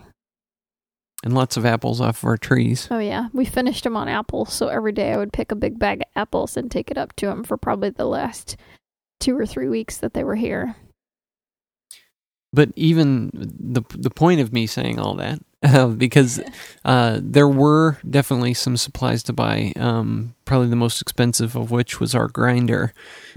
[1.23, 2.89] And lots of apples off of our trees.
[2.91, 4.53] oh yeah, we finished them on apples.
[4.53, 7.15] So every day I would pick a big bag of apples and take it up
[7.17, 8.57] to them for probably the last
[9.21, 10.75] two or three weeks that they were here.
[12.53, 16.41] But even the the point of me saying all that, uh, because
[16.85, 19.73] uh, there were definitely some supplies to buy.
[19.77, 22.93] Um, probably the most expensive of which was our grinder.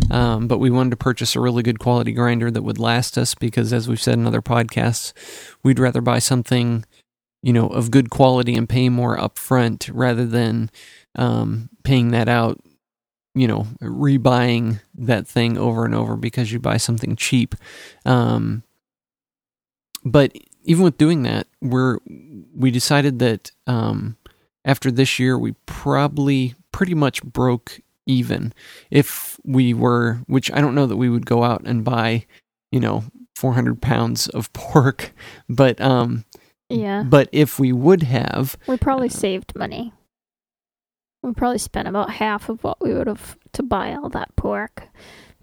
[0.10, 3.36] Um, but we wanted to purchase a really good quality grinder that would last us
[3.36, 5.14] because, as we've said in other podcasts,
[5.64, 6.84] we'd rather buy something,
[7.44, 10.70] you know, of good quality and pay more upfront rather than
[11.16, 12.60] um, paying that out.
[13.38, 17.54] You know, rebuying that thing over and over because you buy something cheap.
[18.06, 18.64] Um,
[20.06, 20.32] but
[20.64, 21.98] even with doing that, we're
[22.56, 24.16] we decided that um,
[24.64, 28.54] after this year, we probably pretty much broke even.
[28.92, 32.26] If we were, which I don't know that we would go out and buy,
[32.72, 33.04] you know,
[33.36, 35.12] 400 pounds of pork,
[35.50, 36.24] but um,
[36.70, 37.04] Yeah.
[37.04, 39.92] but if we would have, We probably saved money.
[41.24, 44.88] We probably spent about half of what we would have to buy all that pork.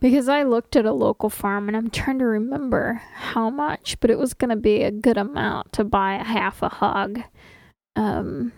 [0.02, 4.10] Because I looked at a local farm and I'm trying to remember how much, but
[4.10, 7.20] it was going to be a good amount to buy a half a hog,
[7.94, 8.50] um,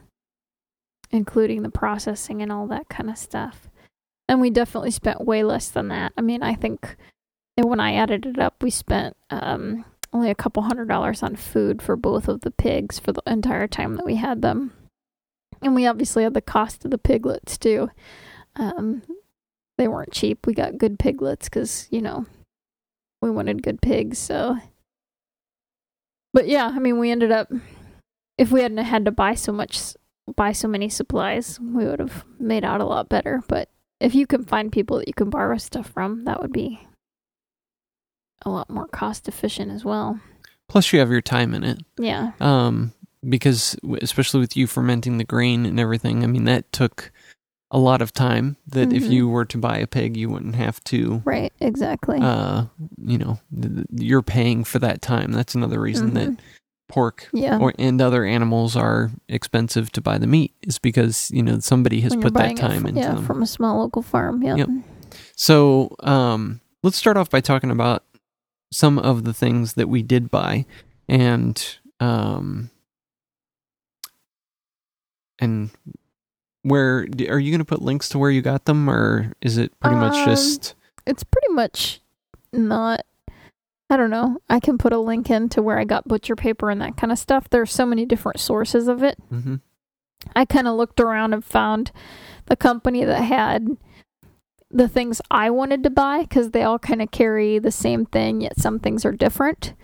[1.11, 3.69] including the processing and all that kind of stuff.
[4.27, 6.15] And we definitely spent way less than that.
[6.17, 6.97] I mean, I think
[7.59, 11.83] when I added it up, we spent um, only a couple hundred dollars on food
[11.83, 14.73] for both of the pigs for the entire time that we had them.
[15.61, 17.91] And we obviously had the cost of the piglets too.
[18.57, 19.03] Um,
[19.79, 20.47] they weren't cheap.
[20.47, 22.27] We got good piglets because, you know,
[23.21, 24.19] we wanted good pigs.
[24.19, 24.57] So,
[26.33, 27.51] but yeah, I mean, we ended up,
[28.39, 29.95] if we hadn't had to buy so much,
[30.37, 33.43] buy so many supplies, we would have made out a lot better.
[33.49, 33.69] But
[34.01, 36.87] if you can find people that you can borrow stuff from, that would be
[38.45, 40.21] a lot more cost efficient as well.
[40.69, 41.79] plus you have your time in it.
[41.99, 42.33] Yeah.
[42.41, 42.93] um,
[43.27, 47.11] because especially with you fermenting the grain and everything, I mean that took
[47.75, 48.57] a lot of time.
[48.69, 49.11] That if Mhm.
[49.11, 51.21] you were to buy a pig, you wouldn't have to.
[51.25, 51.53] Right.
[51.61, 52.19] Exactly.
[52.21, 52.67] Uh,
[53.05, 55.33] you know, th- you're paying for that time.
[55.33, 56.39] That's another reason that Mhm.
[56.89, 57.59] pork yeah.
[57.59, 62.01] or and other animals are expensive to buy the meat is because you know somebody
[62.03, 63.25] has put that time fr- into yeah, them.
[63.25, 64.43] from a small local farm.
[64.43, 64.59] Yep.
[64.59, 64.69] Yep.
[65.35, 68.05] So um, let's start off by talking about
[68.71, 70.65] some of the things that we did buy,
[71.09, 71.57] and
[72.01, 72.71] um,
[75.41, 75.71] and
[76.65, 79.79] where are you going to put links to where you got them, or is it
[79.81, 80.75] pretty much Um, just
[81.07, 82.01] It's pretty much
[82.53, 83.05] not.
[83.91, 84.39] I don't know.
[84.49, 87.19] I can put a link into where I got butcher paper and that kind of
[87.19, 87.49] stuff.
[87.51, 89.19] There's so many different sources of it.
[89.33, 89.61] mhm.
[90.35, 91.93] I kind of looked around and found
[92.47, 93.69] the company that had
[94.71, 98.41] the things I wanted to buy because they all kind of carry the same thing,
[98.41, 99.75] yet some things are different.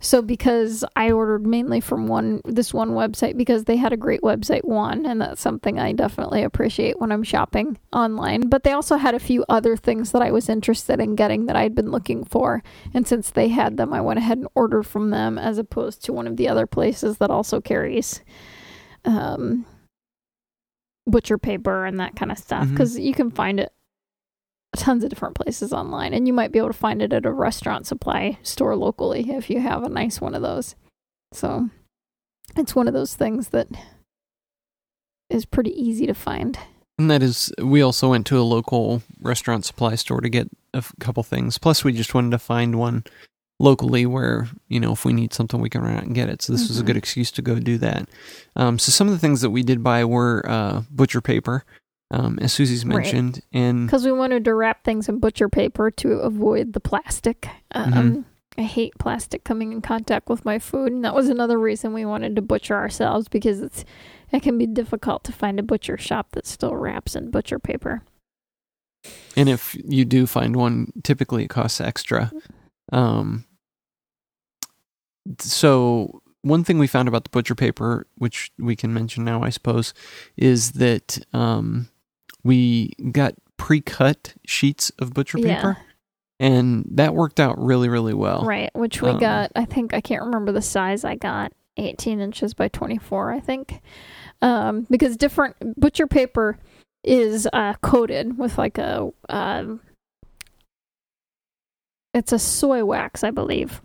[0.00, 4.22] So because I ordered mainly from one this one website because they had a great
[4.22, 8.48] website one and that's something I definitely appreciate when I'm shopping online.
[8.48, 11.56] But they also had a few other things that I was interested in getting that
[11.56, 12.62] I'd been looking for.
[12.94, 16.12] And since they had them, I went ahead and ordered from them as opposed to
[16.12, 18.22] one of the other places that also carries
[19.04, 19.64] um
[21.06, 23.72] butcher paper and that kind of stuff because you can find it
[24.74, 27.32] tons of different places online and you might be able to find it at a
[27.32, 30.74] restaurant supply store locally if you have a nice one of those
[31.32, 31.70] so
[32.56, 33.68] it's one of those things that
[35.30, 36.58] is pretty easy to find
[36.98, 40.78] And that is, we also went to a local restaurant supply store to get a
[40.78, 41.58] f- couple things.
[41.58, 43.04] Plus, we just wanted to find one
[43.58, 46.40] locally where, you know, if we need something, we can run out and get it.
[46.42, 46.86] So, this was a Mhm.
[46.86, 48.08] good excuse to go do that.
[48.54, 51.64] Um, so, some of the things that we did buy were uh, butcher paper,
[52.10, 52.96] um, as Susie's Right.
[52.98, 53.40] mentioned.
[53.52, 57.92] And because we wanted to wrap things in butcher paper to avoid the plastic um,
[57.92, 58.24] Mhm.
[58.58, 62.04] i hate plastic coming in contact with my food and that was another reason we
[62.06, 63.84] wanted to butcher ourselves because it's
[64.32, 68.02] it can be difficult to find a butcher shop that still wraps in butcher paper
[69.36, 72.32] And if you do find one, typically it costs extra.
[72.92, 73.44] Um,
[75.38, 79.50] so one thing we found about the butcher paper, which we can mention now, I
[79.50, 79.92] suppose,
[80.36, 81.88] is that um,
[82.46, 85.56] we got pre-cut sheets of butcher Yeah.
[85.56, 85.78] paper,
[86.38, 88.44] and that worked out really, really well.
[88.44, 89.52] Right, which we um, got.
[89.56, 91.52] I think I can't remember the size I got.
[91.78, 93.82] 18 inches by 24, I think.
[94.40, 96.58] Um, because different butcher paper
[97.04, 99.10] is uh, coated with like a.
[99.28, 99.80] Um,
[102.14, 103.82] it's a soy wax, I believe.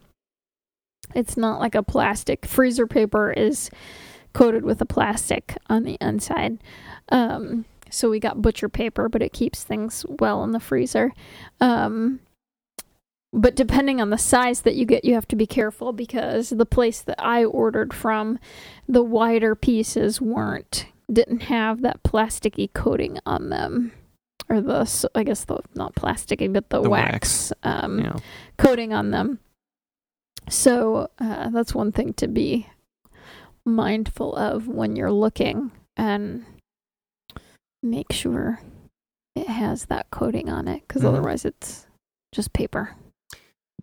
[1.14, 2.46] It's not like a plastic.
[2.46, 3.70] Freezer paper is
[4.34, 6.60] coated with a plastic on the inside.
[7.10, 11.14] Um, so we got butcher paper, but it keeps things well in the freezer.
[11.60, 12.22] Um,
[13.34, 16.66] but depending on the size that you get, you have to be careful because the
[16.66, 18.40] place that I ordered from,
[18.88, 23.92] the wider pieces weren't didn't have that plasticky coating on them,
[24.50, 28.16] or the I guess the not plasticky, but the, The wax, um, yeah.
[28.58, 29.40] coating on them.
[30.50, 32.68] So uh, that's one thing to be
[33.64, 36.46] mindful of when you're looking and
[37.84, 38.60] make sure
[39.36, 41.08] it has that coating on it because Mhm.
[41.10, 41.88] otherwise it's
[42.32, 42.96] just paper.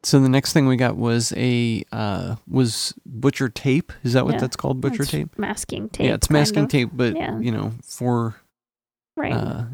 [0.04, 3.92] So the next thing we got was a uh, was butcher tape.
[4.04, 4.80] Is that what Yeah, that's called?
[4.80, 5.37] Butcher It's tape.
[5.38, 6.06] masking tape.
[6.06, 6.68] yeah, it's masking of.
[6.70, 7.38] tape, but Yeah.
[7.40, 8.37] you know for
[9.16, 9.32] Right.
[9.32, 9.64] uh,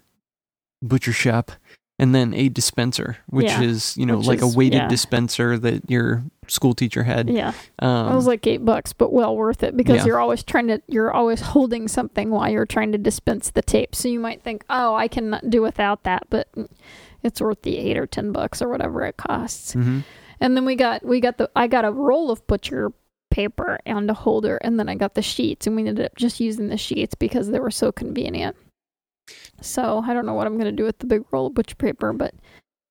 [0.83, 1.53] butcher shop,
[1.99, 4.89] and then a dispenser, which Yeah, is you know which like is- a weighted yeah.
[4.89, 7.31] dispenser that your school teacher had.
[7.31, 7.53] yeah.
[7.79, 10.07] Um, it was like eight bucks, but well worth it because Yeah.
[10.07, 13.95] you're always trying to you're always holding something while you're trying to dispense the tape.
[13.95, 16.49] So you might think, oh, I can do without that, but
[17.23, 19.75] it's worth the eight or ten bucks or whatever it costs.
[19.75, 20.03] mhm.
[20.41, 22.93] And then we got we got the I got a roll of butcher
[23.31, 26.39] paper and a holder, and then I got the sheets, and we ended up just
[26.41, 28.57] using the sheets because they were so convenient.
[29.61, 32.13] So I don't know what I'm gonna do with the big roll of butcher paper,
[32.13, 32.35] but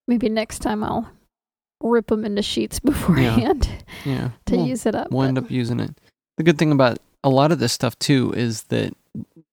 [0.07, 1.09] maybe next time I'll
[1.81, 3.67] rip them into sheets beforehand
[4.05, 4.29] yeah.
[4.47, 5.11] to We'll- use it up.
[5.11, 5.91] we'll end up using it.
[6.37, 8.93] The good thing about a lot of this stuff too is that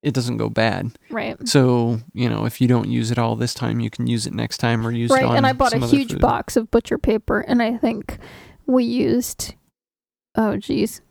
[0.02, 0.92] it doesn't go bad.
[1.10, 1.36] right.
[1.46, 4.32] So you know, if you don't use it all this time, you can use it
[4.32, 6.20] next time or use Right, it on Right, and I bought a huge food.
[6.22, 8.18] box of butcher paper, and I think
[8.66, 9.54] we used,
[10.36, 11.02] oh geez,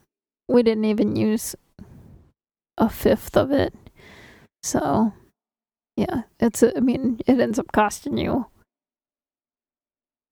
[0.47, 1.55] we didn't even use
[2.79, 3.73] a fifth of it.
[4.63, 5.13] So,
[5.99, 6.63] yeah, it's.
[6.63, 8.45] A, I mean, it ends up costing you,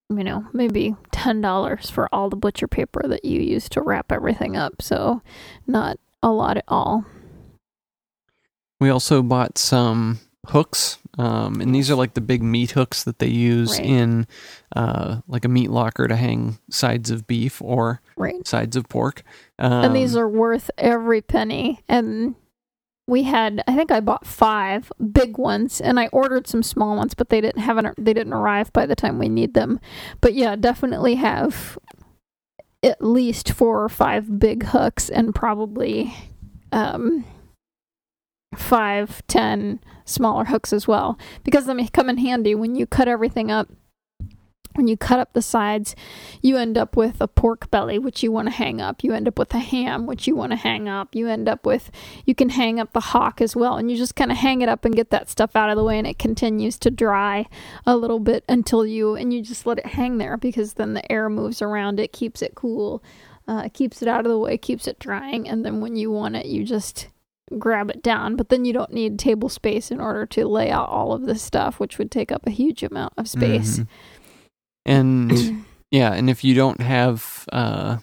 [0.09, 4.11] you know, maybe ten dollars for all the butcher paper that you use to wrap
[4.11, 4.81] everything up.
[4.81, 5.21] So,
[5.65, 7.05] not a lot at all.
[8.79, 13.19] We also bought some hooks, um, and these are like the big meat hooks that
[13.19, 13.85] they use Right.
[13.85, 14.27] in
[14.75, 18.47] uh, like a meat locker to hang sides of beef or Right.
[18.47, 19.23] sides of pork.
[19.59, 22.35] Um, and these are worth every penny and
[23.07, 27.13] we had i think i bought five big ones and i ordered some small ones
[27.13, 29.79] but they didn't have an, they didn't arrive by the time we need them.
[30.21, 31.77] But yeah definitely have
[32.83, 36.13] at least four or five big hooks and probably
[36.71, 37.25] um
[38.55, 41.17] five ten smaller hooks as well.
[41.43, 43.69] Because they come in handy when you cut everything up
[44.77, 45.95] when you cut up the sides
[46.41, 49.03] you end up with a pork belly which you want to hang up.
[49.03, 51.15] You end up with a ham which you want to hang up.
[51.15, 51.91] You end up with
[52.25, 54.69] you can hang up the hock as well and you just kind of hang it
[54.69, 57.45] up and get that stuff out of the way and it continues to dry
[57.85, 61.11] a little bit until you and you just let it hang there because then the
[61.11, 61.99] air moves around.
[61.99, 63.03] It keeps it cool
[63.47, 66.35] uh, keeps it out of the way keeps it drying and then when you want
[66.35, 67.07] it you just
[67.57, 68.35] grab it down.
[68.35, 71.41] But then you don't need table space in order to lay out all of this
[71.41, 73.79] stuff which would take up a huge amount of space.
[73.79, 73.87] Mhm.
[74.87, 77.97] And yeah, and if you don't have uh,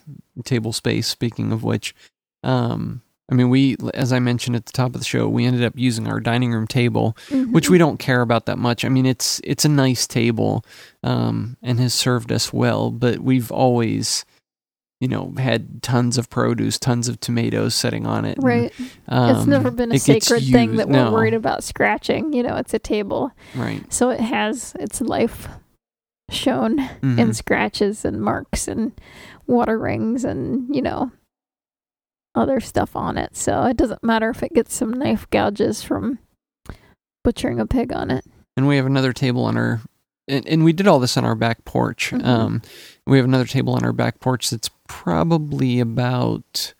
[0.44, 1.94] table space, speaking of which,
[2.42, 5.64] um, I mean, we, as I mentioned at the top of the show, we ended
[5.64, 7.70] up using our dining room table, which Mhm.
[7.70, 8.84] we don't care about that much.
[8.84, 10.62] I mean, it's it's a nice table,
[11.02, 14.26] um, and has served us well, but we've always,
[15.00, 18.36] you know, had tons of produce, tons of tomatoes sitting on it.
[18.36, 18.72] and, right
[19.08, 22.34] um, it's never been a sacred thing that we're no, worried about scratching.
[22.34, 23.82] You know, it's a table, Right.
[23.90, 25.48] so it has its life
[26.30, 27.18] shown Mhm.
[27.18, 28.92] in scratches and marks and
[29.46, 31.10] water rings and you know
[32.34, 33.36] other stuff on it.
[33.36, 36.18] So it doesn't matter if it gets some knife gouges from
[37.22, 38.24] butchering a pig on it.
[38.56, 39.80] and we have another table on our
[40.28, 42.24] and, and we did all this on our back porch Mhm.
[42.24, 42.62] um
[43.06, 46.72] we have another table on our back porch that's probably about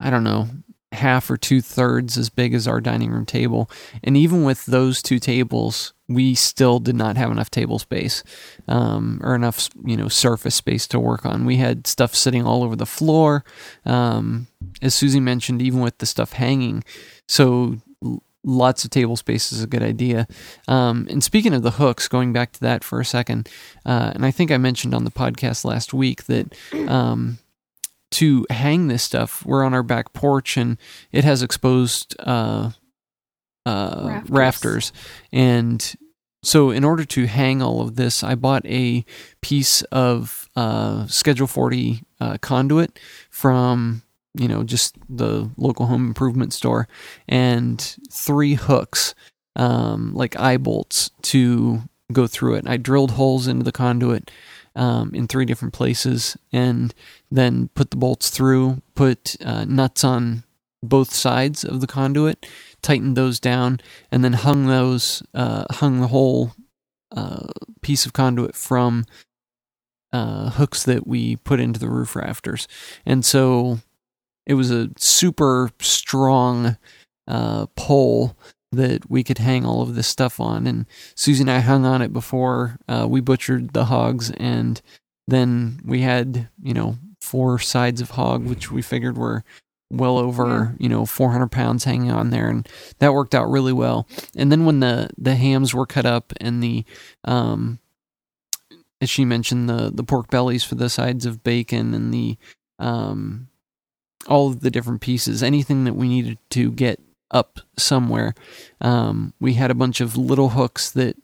[0.00, 0.48] i don't know
[0.92, 3.70] half or two thirds as big as our dining room table.
[4.02, 8.22] And even with those two tables we still did not have enough table space
[8.68, 11.44] um, or enough you know surface space to work on.
[11.44, 13.44] We had stuff sitting all over the floor.
[13.84, 14.46] Um,
[14.80, 16.84] as susie mentioned even with the stuff hanging.
[17.26, 17.78] So
[18.44, 20.28] lots of table space is a good idea.
[20.68, 23.48] Um, and speaking of the hooks, going back to that for a second,
[23.84, 26.54] uh, and I think I mentioned on the podcast last week that
[26.86, 27.38] um,
[28.12, 30.78] to hang this stuff, we're on our back porch and
[31.12, 32.70] it has exposed uh,
[33.64, 34.30] uh, Rafters.
[34.30, 34.92] rafters.
[35.32, 35.96] And
[36.42, 39.04] so, in order to hang all of this, I bought a
[39.40, 42.98] piece of uh, Schedule 40 uh, conduit
[43.30, 44.02] from
[44.34, 46.86] you know just the local home improvement store
[47.26, 49.14] and three hooks
[49.56, 51.82] um, like eye bolts to
[52.12, 52.68] go through it.
[52.68, 54.30] I drilled holes into the conduit
[54.76, 56.94] um, in three different places and
[57.30, 60.44] then put the bolts through, put uh, nuts on
[60.82, 62.46] both sides of the conduit,
[62.82, 63.80] tightened those down,
[64.12, 66.52] and then hung those uh, hung the whole
[67.16, 67.48] uh,
[67.80, 69.04] piece of conduit from
[70.12, 72.68] uh, hooks that we put into the roof rafters,
[73.04, 73.80] and so
[74.44, 76.76] it was a super strong
[77.26, 78.36] uh, pole
[78.72, 80.66] that we could hang all of this stuff on.
[80.66, 84.80] And Susie and I hung on it before uh, we butchered the hogs, and
[85.26, 89.44] then we had you know four sides of hog, which we figured were
[89.90, 92.48] well over you know 400 pounds hanging on there.
[92.48, 94.06] And that worked out really well.
[94.36, 96.84] And then when the the hams were cut up and the
[97.24, 97.78] um
[99.00, 102.36] as she mentioned the the pork bellies for the sides of bacon and the
[102.78, 103.48] um
[104.26, 107.00] all of the different pieces anything that we needed to get
[107.30, 108.34] up somewhere.
[108.80, 111.16] Um we had a bunch of little hooks that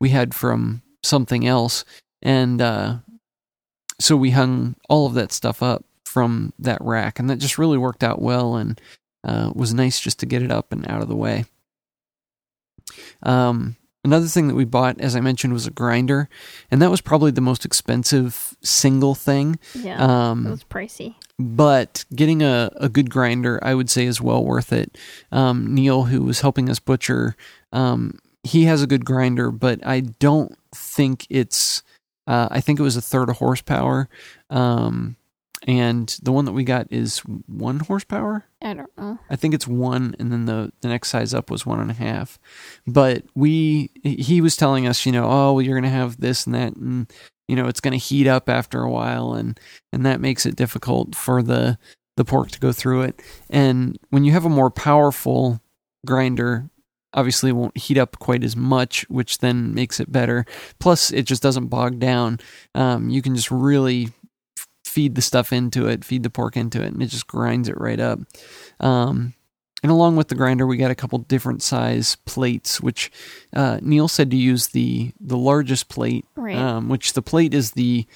[0.00, 1.84] we had from something else.
[2.22, 2.96] And uh
[4.00, 7.78] so we hung all of that stuff up from that rack and that just really
[7.78, 8.80] worked out well and
[9.24, 11.44] uh, was nice just to get it up and out of the way.
[13.22, 13.76] Um,
[14.06, 16.28] another thing that we bought as i mentioned was a grinder
[16.70, 19.58] and that was probably the most expensive single thing.
[19.74, 21.14] Yeah, it um, was pricey.
[21.38, 24.96] but getting a, a good grinder i would say is well worth it.
[25.32, 27.36] Um, neil who was helping us butcher
[27.72, 31.82] um, he has a good grinder but i don't think it's
[32.26, 34.08] uh, i think it was a third of horsepower.
[34.50, 35.16] Um,
[35.62, 39.18] and the one that we got is one horsepower I don't know.
[39.30, 41.94] I think it's one, and then the the next size up was one and a
[41.94, 42.38] half.
[42.86, 46.54] But we, he was telling us, you know, oh, well, you're gonna have this and
[46.54, 47.12] that, and
[47.46, 49.58] you know, it's gonna heat up after a while, and
[49.92, 51.78] and that makes it difficult for the
[52.16, 53.22] the pork to go through it.
[53.50, 55.60] And when you have a more powerful
[56.06, 56.70] grinder,
[57.12, 60.46] obviously it won't heat up quite as much, which then makes it better.
[60.80, 62.40] Plus, it just doesn't bog down.
[62.74, 64.08] Um, you can just really
[64.96, 67.78] feed the stuff into it, feed the pork into it, and it just grinds it
[67.78, 68.18] right up.
[68.80, 69.34] Um,
[69.82, 73.12] and along with the grinder, we got a couple different size plates, which
[73.52, 76.56] uh, Neil said to use the the largest plate, Right.
[76.56, 78.06] um, which the plate is the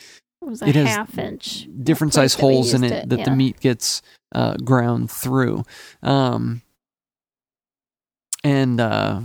[0.63, 1.69] it it has half inch.
[1.83, 4.01] different size holes in it, it, that the meat gets
[4.35, 5.65] uh, ground through.
[6.03, 6.63] Um,
[8.43, 9.21] and uh,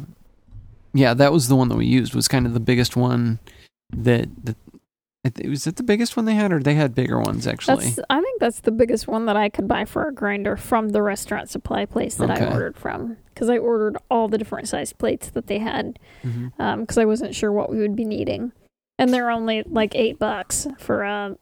[0.94, 2.14] yeah, that was the one that we used.
[2.14, 3.40] Was kind of the biggest one
[3.96, 4.58] that that.
[5.46, 7.86] Was it the biggest one they had, or they had bigger ones actually?
[7.86, 10.90] That's I think that's the biggest one that I could buy for a grinder from
[10.90, 12.46] the restaurant supply place that Okay.
[12.46, 16.62] I ordered from because I ordered all the different size plates that they had mm-hmm.
[16.62, 18.52] um, because I wasn't sure what we would be needing,
[19.00, 21.38] and they're only like eight bucks for a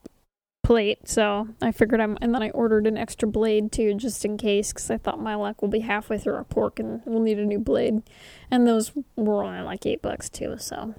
[0.63, 1.07] plate.
[1.07, 4.71] So I figured I'm, and then I ordered an extra blade too, just in case,
[4.71, 7.45] because I thought my luck will be halfway through our pork and we'll need a
[7.45, 8.01] new blade,
[8.49, 10.55] and those were only like eight bucks too.
[10.57, 10.95] So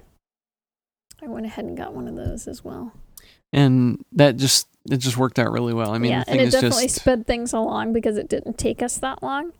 [1.25, 2.93] I went ahead and got one of those as well.
[3.51, 5.91] and that just it just worked out really well.
[5.91, 8.57] I mean, yeah, the thing and it definitely just sped things along because it didn't
[8.57, 9.51] take us that long.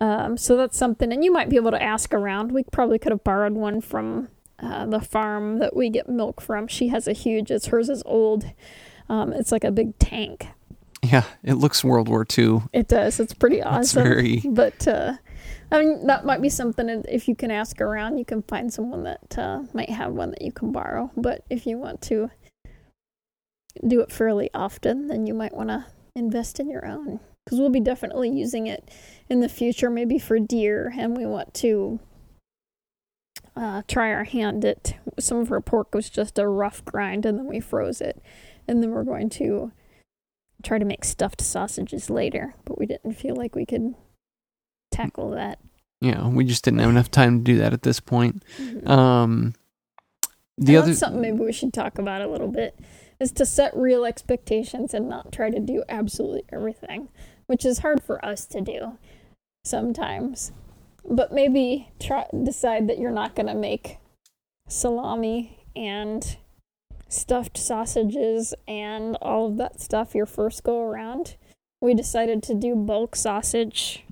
[0.00, 2.52] Um, so that's something, and you might be able to ask around.
[2.52, 4.28] We probably could have borrowed one from
[4.58, 6.66] uh, the farm that we get milk from.
[6.66, 7.50] She has a huge.
[7.50, 8.44] It's hers is old.
[9.08, 10.48] Um, it's like a big tank.
[11.02, 12.62] yeah, it looks World War II.
[12.72, 13.20] It does.
[13.20, 13.80] It's pretty awesome.
[13.80, 15.12] It's very But uh,
[15.70, 16.88] I mean, that might be something.
[17.08, 20.42] If you can ask around, you can find someone that uh, might have one that
[20.42, 21.10] you can borrow.
[21.16, 22.30] But if you want to
[23.86, 27.70] do it fairly often, then you might want to invest in your own because we'll
[27.70, 28.90] be definitely using it
[29.28, 32.00] in the future, maybe for deer, and we want to
[33.54, 37.38] uh, try our hand at some of our pork was just a rough grind, and
[37.38, 38.20] then we froze it,
[38.66, 39.70] and then we're going to
[40.62, 43.94] try to make stuffed sausages later, but we didn't feel like we could
[44.90, 45.58] tackle that.
[46.00, 48.42] Yeah, we just didn't have enough time to do that at this point.
[48.58, 48.88] Mhm.
[48.88, 49.54] Um,
[50.58, 52.78] the other something maybe we should talk about a little bit
[53.18, 57.08] is to set real expectations and not try to do absolutely everything,
[57.46, 58.98] which is hard for us to do
[59.64, 60.52] sometimes.
[61.08, 63.98] But maybe try decide that you're not going to make
[64.68, 66.36] salami and
[67.08, 71.36] stuffed sausages and all of that stuff your first go around.
[71.80, 74.04] We decided to do bulk sausage.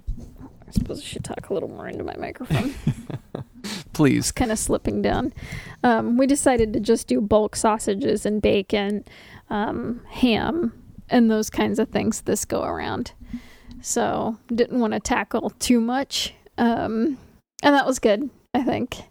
[0.75, 2.75] I suppose I should talk a little more into my microphone
[3.95, 5.33] please kind of slipping down.
[5.83, 9.05] Um, we decided to just do bulk sausages and bacon,
[9.49, 10.73] um, ham,
[11.09, 13.13] and those kinds of things this go around.
[13.81, 17.19] So didn't want to tackle too much, um,
[17.63, 18.29] and that was good.
[18.53, 19.03] I think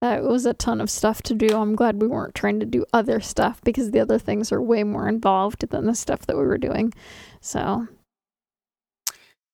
[0.00, 1.56] that was a ton of stuff to do.
[1.56, 4.84] I'm glad we weren't trying to do other stuff because the other things are way
[4.84, 6.92] more involved than the stuff that we were doing.
[7.40, 7.88] So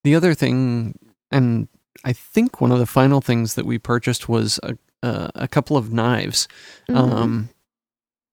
[0.04, 0.98] The other thing,
[1.30, 1.68] and
[2.04, 5.76] I think one of the final things that we purchased was a a, a couple
[5.76, 6.48] of knives.
[6.88, 6.96] mhm.
[6.96, 7.48] Um,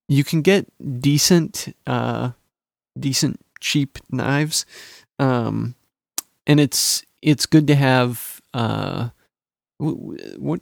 [0.07, 0.65] you can get
[1.01, 2.31] decent, uh,
[2.99, 4.65] decent cheap knives,
[5.19, 5.75] um,
[6.47, 8.41] and it's it's good to have.
[8.53, 9.09] Uh,
[9.81, 10.61] wh- wh- what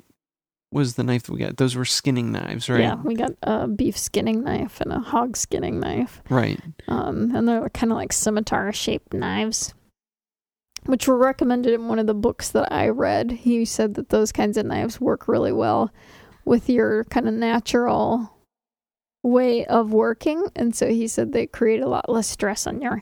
[0.72, 1.58] was the knife that we got?
[1.58, 2.82] Those were skinning knives, right?
[2.82, 6.22] Yeah, we got a beef skinning knife and a hog skinning knife.
[6.30, 6.60] Right.
[6.88, 9.74] Um, and they're kind of like scimitar shaped knives,
[10.86, 13.32] which were recommended in one of the books that I read.
[13.32, 15.92] He said that those kinds of knives work really well
[16.46, 18.34] with your kind of natural
[19.24, 20.46] way of working.
[20.56, 23.02] And so he said they create a lot less stress on your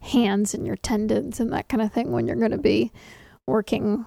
[0.00, 2.92] hands and your tendons and that kind of thing when you're going to be
[3.46, 4.04] working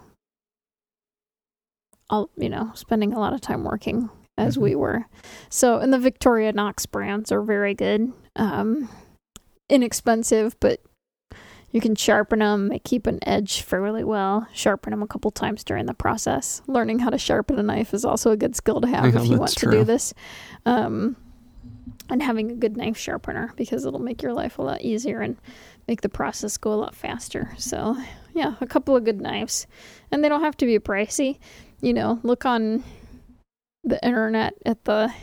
[2.10, 5.06] all you know spending a lot of time working as we were
[5.50, 8.90] so and the Victorinox brands are very good um
[9.70, 10.82] inexpensive but
[11.76, 15.64] you can sharpen them they keep an edge fairly well sharpen them a couple times
[15.64, 18.88] during the process learning how to sharpen a knife is also a good skill to
[18.88, 20.14] have Yeah, if you want to do this
[20.66, 21.18] um
[22.10, 25.38] and having a good knife sharpener because it'll make your life a lot easier and
[25.88, 27.52] make the process go a lot faster.
[27.58, 27.98] So,
[28.34, 29.68] yeah, a couple of good knives.
[30.12, 31.40] And they don't have to be pricey.
[31.82, 32.84] You know, look on
[33.84, 35.14] the internet at the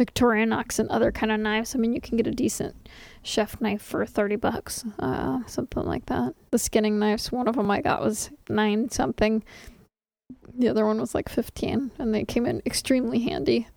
[0.00, 1.74] Victorinox and other kind of knives.
[1.74, 2.88] I mean, you can get a decent
[3.22, 6.34] chef knife for 30 bucks, uh, something like that.
[6.50, 9.44] The skinning knives, one of them I got was 9 something.
[10.56, 13.68] The other one was like 15 and they came in extremely handy.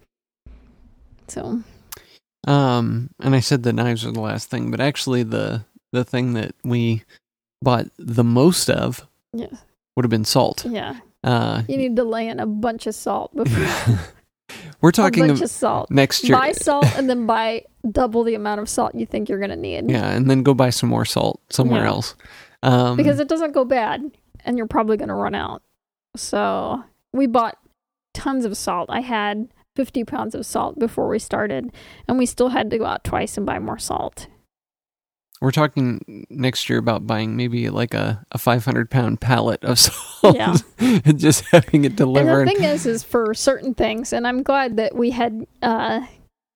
[1.28, 1.62] So,
[2.46, 6.34] Um, and I said the knives are the last thing, but actually the the thing
[6.34, 7.04] that we
[7.62, 9.56] bought the most of yeah.
[9.96, 10.66] would have been salt.
[10.66, 11.00] Yeah.
[11.24, 14.00] Uh, You need to lay in a bunch of salt before
[14.82, 15.90] we're a talking bunch of salt.
[15.92, 16.38] next year.
[16.38, 19.90] Buy salt and then buy double the amount of salt you think you're gonna need.
[19.90, 21.90] Yeah, and then go buy some more salt somewhere Yeah.
[21.90, 22.16] else.
[22.64, 24.10] Um, Because it doesn't go bad
[24.46, 25.62] and you're probably gonna run out.
[26.16, 27.58] So we bought
[28.14, 28.90] tons of salt.
[28.90, 31.72] I had fifty pounds of salt before we started
[32.08, 34.28] and we still had to go out twice and buy more salt.
[35.44, 40.36] We're talking next year about buying maybe like a, a 500 pound pallet of salt
[40.36, 40.56] Yeah.
[40.80, 42.48] and just having it And the delivered.
[42.48, 46.02] thing is, is for certain things, and I'm glad that we had uh,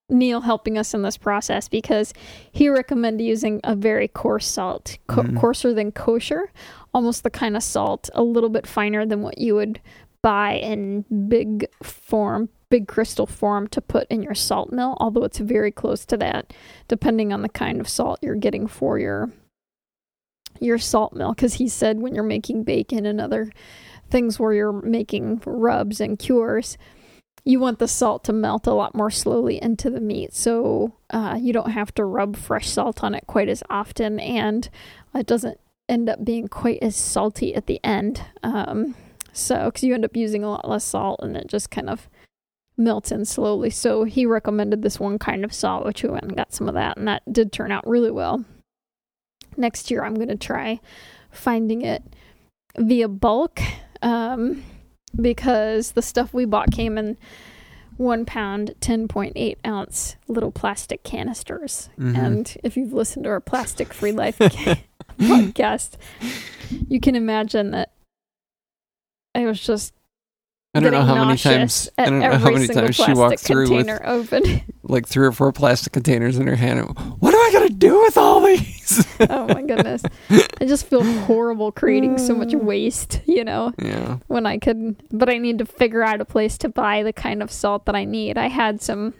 [0.09, 2.13] Neil helping us in this process because
[2.51, 5.38] he recommended using a very coarse salt, co- Mhm.
[5.38, 6.49] coarser than kosher,
[6.93, 9.81] almost the kind of salt a little bit finer than what you would
[10.23, 14.97] buy in big form, big crystal form to put in your salt mill.
[14.99, 16.53] Although it's very close to that,
[16.88, 19.32] depending on the kind of salt you're getting for your
[20.59, 21.34] your salt mill.
[21.34, 23.51] Because he said when you're making bacon and other
[24.09, 26.78] things where you're making rubs and cures,
[27.43, 30.34] you want the salt to melt a lot more slowly into the meat.
[30.34, 34.70] So uh, you don't have to rub fresh salt on it quite as often, and
[35.15, 38.22] it doesn't end up being quite as salty at the end.
[38.43, 38.95] Um,
[39.32, 42.09] so, because you end up using a lot less salt and it just kind of
[42.78, 43.69] melts in slowly.
[43.69, 46.75] So, he recommended this one kind of salt, which we went and got some of
[46.75, 48.45] that, and that did turn out really well.
[49.55, 50.80] Next year, I'm going to try
[51.32, 52.03] finding it
[52.78, 53.59] via bulk
[54.01, 54.63] um,
[55.19, 57.17] because the stuff we bought came in
[57.97, 61.89] one pound, 10.8 ounce little plastic canisters.
[61.97, 62.17] Mhm.
[62.17, 64.38] And if you've listened to our Plastic Free Life
[65.19, 65.97] podcast,
[66.88, 67.91] you can imagine that
[69.34, 69.93] I was just
[70.78, 73.75] I don't know how many times I don't know how many times she walked through
[73.75, 74.61] with open.
[74.84, 76.80] like three or four plastic containers in her hand.
[76.80, 79.05] and, What am I gonna do with all these?
[79.30, 80.03] oh my goodness.
[80.30, 84.17] I just feel horrible creating so much waste, you know, yeah.
[84.28, 87.41] when I could, but I need to figure out a place to buy the kind
[87.41, 88.38] of salt that I need.
[88.38, 89.13] I had some,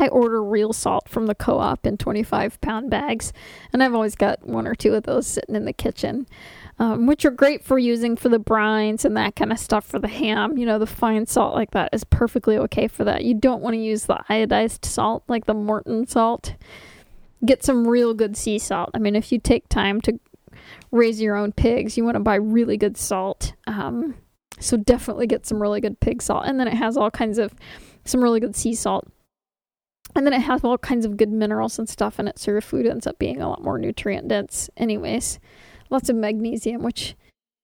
[0.00, 3.34] I order real salt from the co op in 25 pound bags,
[3.72, 6.26] and I've always got one or two of those sitting in the kitchen.
[6.78, 9.98] Um, which are great for using for the brines and that kind of stuff for
[9.98, 10.56] the ham.
[10.56, 13.22] You know, the fine salt like that is perfectly okay for that.
[13.22, 16.54] You don't want to use the iodized salt like the Morton salt.
[17.44, 18.88] Get some real good sea salt.
[18.94, 20.18] I mean, if you take time to
[20.90, 23.52] raise your own pigs, you want to buy really good salt.
[23.66, 24.14] Um,
[24.58, 26.44] so definitely get some really good pig salt.
[26.46, 27.54] And then it has all kinds of
[28.06, 29.06] some really good sea salt.
[30.14, 32.38] And then it has all kinds of good minerals and stuff in it.
[32.38, 35.38] So your food ends up being a lot more nutrient dense, anyways.
[35.88, 37.14] Lots of magnesium, which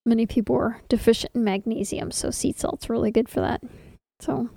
[0.04, 2.10] many people are deficient in magnesium.
[2.12, 3.62] So sea salt's really good for that.
[4.20, 4.48] So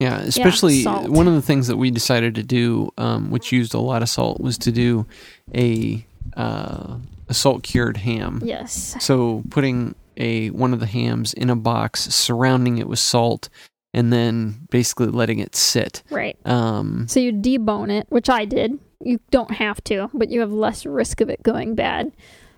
[0.00, 1.08] Yeah, especially salt.
[1.08, 4.08] one of the things that we decided to do, um, which used a lot of
[4.08, 5.06] salt, was to do
[5.54, 6.04] a
[6.36, 6.96] uh,
[7.28, 8.40] a salt cured ham.
[8.44, 13.48] yes, So putting a one of the hams in a box, surrounding it with salt,
[13.94, 16.02] and then basically letting it sit.
[16.10, 16.36] right.
[16.44, 18.78] Um, So you debone it, which I did.
[19.00, 22.12] You don't have to, but you have less risk of it going bad.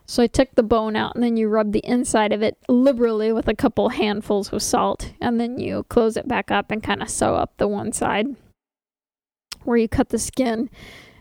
[0.06, 3.32] So I took the bone out and then you rub the inside of it liberally
[3.32, 7.00] with a couple handfuls of salt and then you close it back up and kind
[7.00, 8.26] of sew up the one side
[9.62, 10.68] where you cut the skin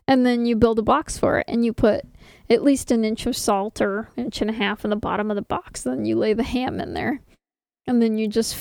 [0.08, 2.04] and then you build a box for it and you put
[2.50, 5.36] at least an inch of salt or inch and a half in the bottom of
[5.36, 5.84] the box.
[5.84, 7.22] Then you lay the ham in there,
[7.86, 8.56] and then you just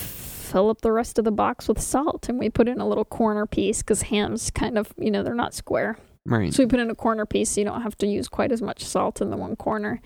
[0.48, 2.28] fill up the rest of the box with salt.
[2.28, 5.34] And we put in a little corner piece because hams kind of, you know, they're
[5.34, 5.96] not square.
[6.26, 6.52] Right.
[6.52, 8.60] So we put in a corner piece so you don't have to use quite as
[8.62, 10.00] much salt in the one corner.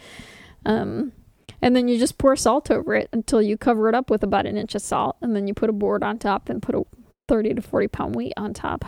[0.67, 1.13] Um,
[1.61, 4.47] and then you just pour salt over it until you cover it up with about
[4.47, 5.17] an inch of salt.
[5.21, 6.83] And then you put a board on top and put a
[7.29, 8.85] 30 to 40 pound wheat on top.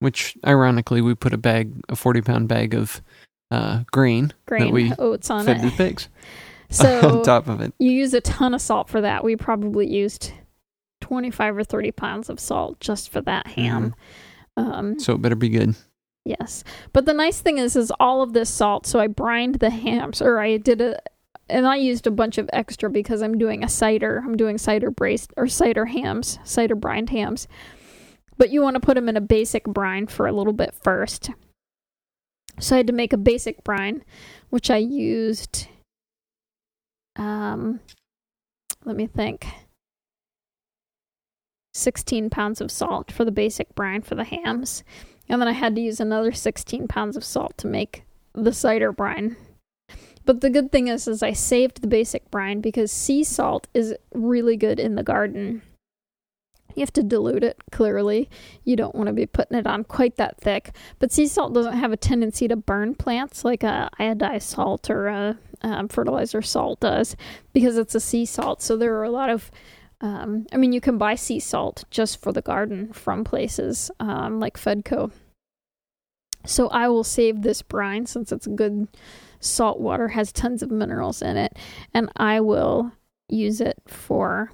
[0.00, 3.00] Which, ironically, we put a bag, a 40 pound bag of
[3.52, 5.62] uh, grain, Grain that we oats on fed it.
[5.62, 6.08] the pigs
[6.70, 7.72] So on top of it.
[7.78, 9.22] you use a ton of salt for that.
[9.22, 10.32] We probably used
[11.02, 13.94] 25 or 30 pounds of salt just for that ham.
[14.56, 15.74] Um, So it better be good.
[16.24, 16.64] Yes.
[16.92, 20.22] But the nice thing is is all of this salt, so I brined the hams
[20.22, 20.98] or I did a
[21.48, 24.22] and I used a bunch of extra because I'm doing a cider.
[24.24, 27.48] I'm doing cider braced or cider hams, cider brined hams.
[28.38, 31.30] But you want to put them in a basic brine for a little bit first.
[32.58, 34.04] So I had to make a basic brine,
[34.50, 35.66] which I used
[37.16, 37.80] um
[38.84, 39.46] let me think.
[41.72, 44.84] 16 pounds of salt for the basic brine for the hams.
[45.28, 48.04] And then I had to use another 16 pounds of salt to make
[48.34, 49.36] the cider brine.
[50.24, 53.94] But the good thing is, is I saved the basic brine because sea salt is
[54.12, 55.62] really good in the garden.
[56.74, 58.30] You have to dilute it clearly.
[58.64, 60.74] You don't want to be putting it on quite that thick.
[60.98, 65.08] But sea salt doesn't have a tendency to burn plants like a iodized salt or
[65.08, 67.16] a um, fertilizer salt does
[67.52, 68.62] because it's a sea salt.
[68.62, 69.50] So there are a lot of
[70.02, 74.40] um, I mean, you can buy sea salt just for the garden from places um,
[74.40, 75.12] like Fedco.
[76.44, 78.88] So I will save this brine since it's good
[79.38, 81.56] salt water, has tons of minerals in it,
[81.94, 82.90] and I will
[83.28, 84.50] use it for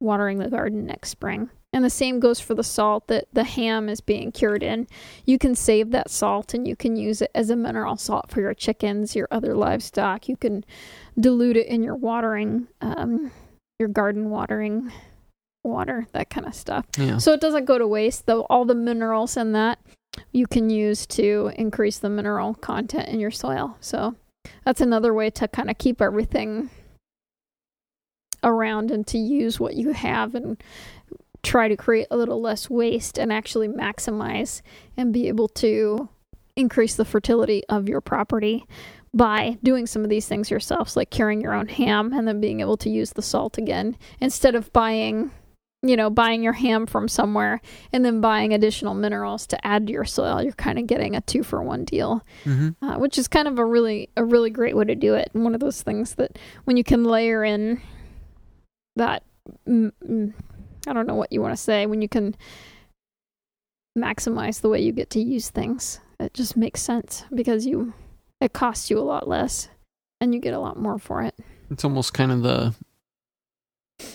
[0.00, 1.48] watering the garden next spring.
[1.72, 4.88] And the same goes for the salt that the ham is being cured in.
[5.26, 8.40] You can save that salt and you can use it as a mineral salt for
[8.40, 10.28] your chickens, your other livestock.
[10.28, 10.64] You can
[11.20, 12.68] dilute it in your watering.
[12.80, 13.30] Um,
[13.78, 14.92] your garden watering
[15.64, 16.86] water, that kind of stuff.
[16.96, 17.18] Yeah.
[17.18, 19.78] So it doesn't go to waste, though all the minerals in that
[20.32, 23.76] you can use to increase the mineral content in your soil.
[23.80, 24.16] So
[24.64, 26.70] that's another way to kind of keep everything
[28.42, 30.62] around and to use what you have and
[31.42, 34.62] try to create a little less waste and actually maximize
[34.96, 36.08] and be able to
[36.56, 38.66] increase the fertility of your property
[39.14, 42.60] by doing some of these things yourselves, like curing your own ham and then being
[42.60, 45.30] able to use the salt again instead of buying,
[45.82, 47.60] you know, buying your ham from somewhere
[47.92, 50.42] and then buying additional minerals to add to your soil.
[50.42, 53.58] You're kind of getting a two for one deal, hmm uh, which is kind of
[53.58, 55.30] a really a really great way to do it.
[55.34, 57.80] And one of those things that when you can layer in
[58.96, 59.22] that,
[59.66, 60.32] mm, mm,
[60.86, 62.36] I don't know what you want to say, when you can
[63.96, 67.94] maximize the way you get to use things, it just makes sense because you
[68.40, 69.68] it costs you a lot less
[70.20, 71.34] and you get a lot more for it.
[71.70, 72.74] It's almost kind of the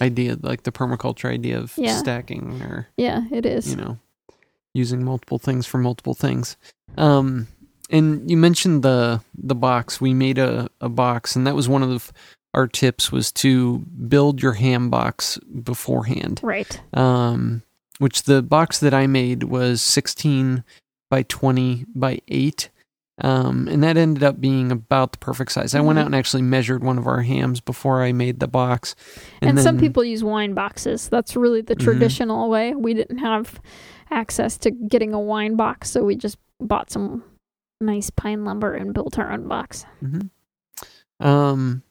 [0.01, 1.97] idea, like the permaculture idea of Yeah.
[1.97, 3.69] stacking or, Yeah, it is.
[3.69, 3.97] you know,
[4.73, 6.57] using multiple things for multiple things.
[6.97, 7.47] Um,
[7.89, 9.99] and you mentioned the the box.
[10.01, 12.11] We made a, a box, and that was one of the,
[12.53, 16.39] our tips was to build your ham box beforehand.
[16.43, 16.79] Right.
[16.93, 17.61] um,
[17.99, 20.63] which the box that I made was 16
[21.11, 22.69] by 20 by 8.
[23.19, 25.75] Um, and that ended up being about the perfect size.
[25.75, 26.01] I went Mhm.
[26.01, 28.95] out and actually measured one of our hams before I made the box.
[29.41, 31.09] And, some then- people use wine boxes.
[31.09, 31.83] That's really the Mhm.
[31.83, 32.73] traditional way.
[32.73, 33.61] We didn't have
[34.09, 37.23] access to getting a wine box, so we just bought some
[37.79, 39.85] nice pine lumber and built our own box.
[40.03, 40.29] Mhm.
[41.19, 41.83] Um,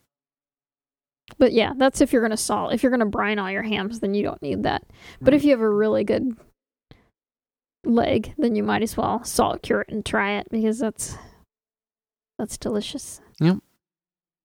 [1.39, 2.75] But yeah, that's if you're going to salt.
[2.75, 4.85] If you're going to brine all your hams, then you don't need that.
[5.21, 6.37] But if you have a really good
[7.85, 11.17] leg, then you might as well salt cure it and try it because that's
[12.39, 13.21] that's delicious.
[13.41, 13.59] Yep.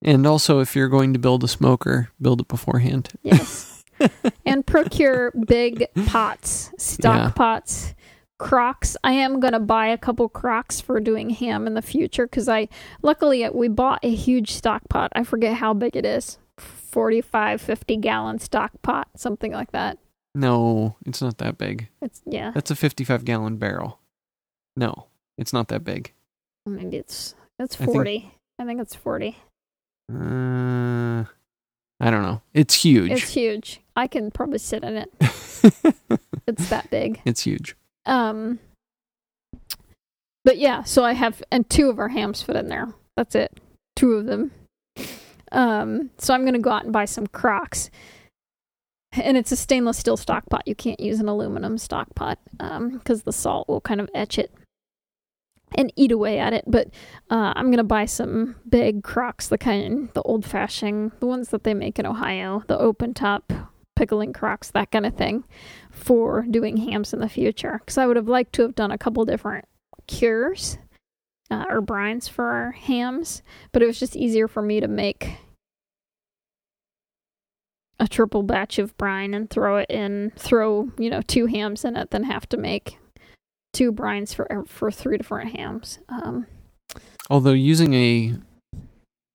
[0.04, 3.10] And also if you're going to build a smoker, build it beforehand.
[3.24, 3.84] Yes.
[4.46, 7.30] and procure big pots, stock Yeah.
[7.32, 7.96] pots,
[8.38, 8.96] crocks.
[9.04, 12.48] I am going to buy a couple crocks for doing ham in the future cuz
[12.48, 12.70] I
[13.02, 15.12] luckily uh, we bought a huge stock pot.
[15.16, 16.38] I forget how big it is.
[16.60, 19.98] 45 50 gallon stock pot, something like that.
[20.38, 21.90] No, it's not that big.
[22.02, 24.00] It's yeah, That's a 55 gallon barrel.
[24.76, 25.08] No,
[25.38, 26.14] it's not that big.
[26.66, 28.32] maybe it's it's I think- 40.
[28.60, 29.36] I think it's 40.
[30.12, 31.26] Uh,
[32.00, 32.42] I don't know.
[32.54, 33.12] It's huge.
[33.12, 33.82] It's huge.
[33.96, 35.12] I can probably sit in it.
[36.50, 37.20] It's that big.
[37.26, 37.76] it's huge.
[38.06, 38.60] Um,
[40.46, 42.94] but yeah, so I have, and two of our hams fit in there.
[43.18, 43.60] That's it.
[43.98, 44.52] Two of them.
[45.52, 47.90] Um, so I'm going to go out and buy some crocks.
[49.14, 50.68] And it's a stainless steel stock pot.
[50.68, 54.52] You can't use an aluminum stock pot because the salt will kind of etch it.
[55.76, 56.64] and eat away at it.
[56.68, 56.88] But
[57.30, 61.64] uh, I'm gonna buy some big crocks, the kind, the old fashioned, the ones that
[61.64, 63.52] they make in Ohio, the open top
[63.96, 65.44] pickling crocks, that kind of thing,
[65.92, 67.80] for doing hams in the future.
[67.80, 69.66] Because I would have liked to have done a couple different
[70.08, 70.78] cures
[71.52, 73.42] uh, or brines for our hams,
[73.72, 75.38] but it was just easier for me to make
[78.00, 81.96] a triple batch of brine and throw it in, throw you know two hams in
[81.98, 82.98] it, then have to make
[83.74, 86.00] two brines for for three different hams.
[86.10, 86.46] Um,
[87.30, 88.34] Although using a,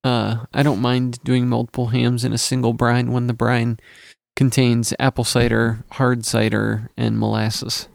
[0.04, 3.78] uh, I don't mind doing multiple hams in a single brine when the brine
[4.34, 7.88] contains apple cider, hard cider, and molasses.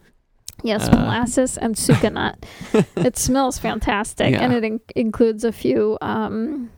[0.64, 0.92] yes, Uh.
[1.00, 2.44] molasses and Sucanat.
[2.96, 6.70] it smells fantastic, and it in- includes a few um,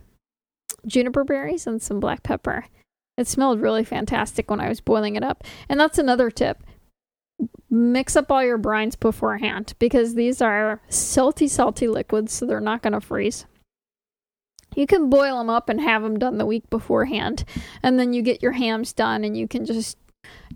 [0.87, 2.65] juniper berries and some black pepper.
[3.19, 5.43] It smelled really fantastic when I was boiling it up.
[5.67, 6.63] And that's another tip.
[7.69, 12.81] Mix up all your brines beforehand because these are salty, salty liquids, so they're not
[12.81, 13.45] going to freeze.
[14.73, 17.43] You can boil them up and have them done the week beforehand,
[17.83, 19.97] and then you get your hams done and you can just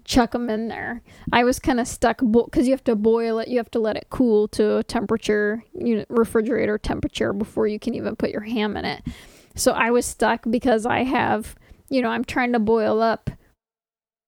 [0.05, 1.01] chuck them in there.
[1.33, 3.97] I was kind of stuck because you have to boil it, you have to let
[3.97, 8.41] it cool to a temperature, you know, refrigerator temperature before you can even put your
[8.41, 9.03] ham in it.
[9.55, 11.55] So I was stuck because I have,
[11.93, 13.29] you know, I'm trying to boil up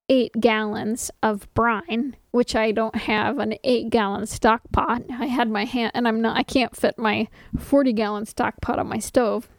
[0.07, 5.01] eight gallons of brine, which I don't have an eight gallon stock pot.
[5.09, 8.78] I had my hand, and I'm not, I can't fit my 40 gallon stock pot
[8.78, 9.49] on my stove.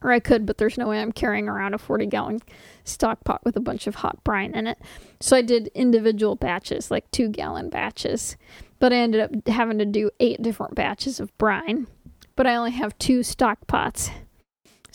[0.00, 2.40] Or I could, but there's no way I'm carrying around a 40 gallon
[2.84, 4.78] stock pot with a bunch of hot brine in it.
[5.20, 8.38] So I did individual batches, like two gallon batches.
[8.78, 11.86] But I ended up having to do eight different batches of brine.
[12.34, 14.08] But I only have two stock pots.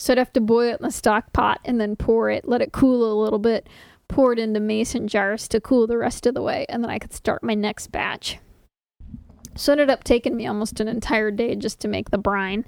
[0.00, 2.62] So I'd have to boil it in the stock pot and then pour it, let
[2.62, 3.68] it cool a little bit,
[4.08, 6.98] pour it into mason jars to cool the rest of the way, and then I
[6.98, 8.38] could start my next batch.
[9.56, 12.64] So it ended up taking me almost an entire day just to make the brine.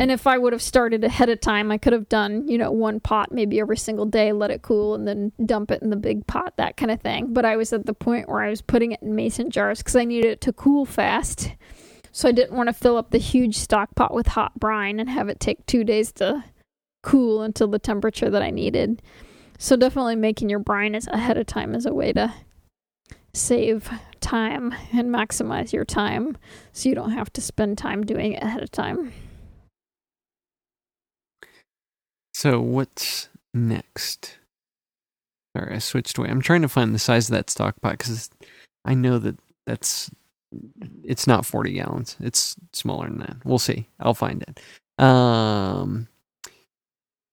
[0.00, 2.72] And if I would have started ahead of time, I could have done, you know,
[2.72, 5.96] one pot maybe every single day, let it cool, and then dump it in the
[5.96, 7.34] big pot, that kind of thing.
[7.34, 9.96] But I was at the point where I was putting it in mason jars because
[9.96, 11.52] I needed it to cool fast.
[12.18, 15.08] So I didn't want to fill up the huge stock pot with hot brine and
[15.08, 16.42] have it take two days to
[17.04, 19.00] cool until the temperature that I needed.
[19.56, 22.34] So definitely making your brine is ahead of time is a way to
[23.34, 23.88] save
[24.18, 26.36] time and maximize your time
[26.72, 29.12] so you don't have to spend time doing it ahead of time.
[32.34, 34.38] So what's next?
[35.56, 36.30] Sorry, I switched away.
[36.30, 38.28] I'm trying to find the size of that stock pot because
[38.84, 39.36] I know that
[39.68, 40.10] that's
[41.04, 42.16] it's not 40 gallons.
[42.20, 43.36] It's smaller than that.
[43.44, 43.86] We'll see.
[44.00, 44.60] I'll find it.
[45.02, 46.08] Um,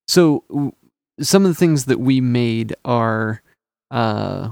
[0.07, 0.73] so w-
[1.21, 3.41] some of the things that we made are,
[3.91, 4.49] uh,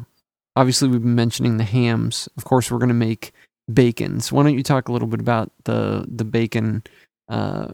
[0.56, 2.30] obviously we've been mentioning the hams.
[2.38, 3.34] Of course, we're going to make
[3.74, 4.32] bacons.
[4.32, 6.84] Why don't you talk a little bit about the the bacon?
[7.30, 7.72] Uh,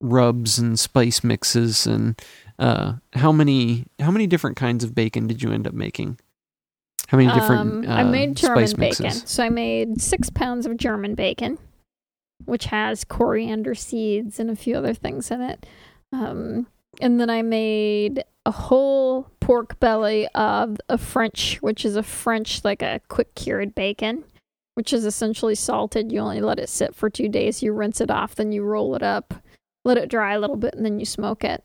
[0.00, 2.20] rubs and spice mixes and
[2.58, 6.18] uh how many how many different kinds of bacon did you end up making
[7.08, 9.04] how many different Um, uh, I made German spice bacon.
[9.06, 11.58] mixes So I made six pounds of German bacon,
[12.44, 15.66] which has coriander seeds and a few other things in it.
[16.12, 16.66] Um,
[17.00, 22.64] and then I made a whole pork belly of a French, which is a French,
[22.64, 24.24] like a quick cured bacon,
[24.74, 26.12] which is essentially salted.
[26.12, 27.62] You only let it sit for two days.
[27.62, 29.34] You rinse it off, then you roll it up,
[29.84, 31.64] let it dry a little bit, and then you smoke it.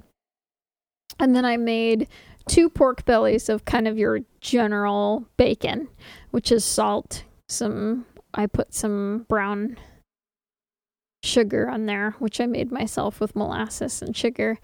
[1.20, 2.08] And then I made
[2.50, 5.88] two pork bellies of kind of your general bacon,
[6.32, 9.78] which is salt, some I put some brown
[11.24, 14.58] sugar on there, which I made myself with molasses and sugar,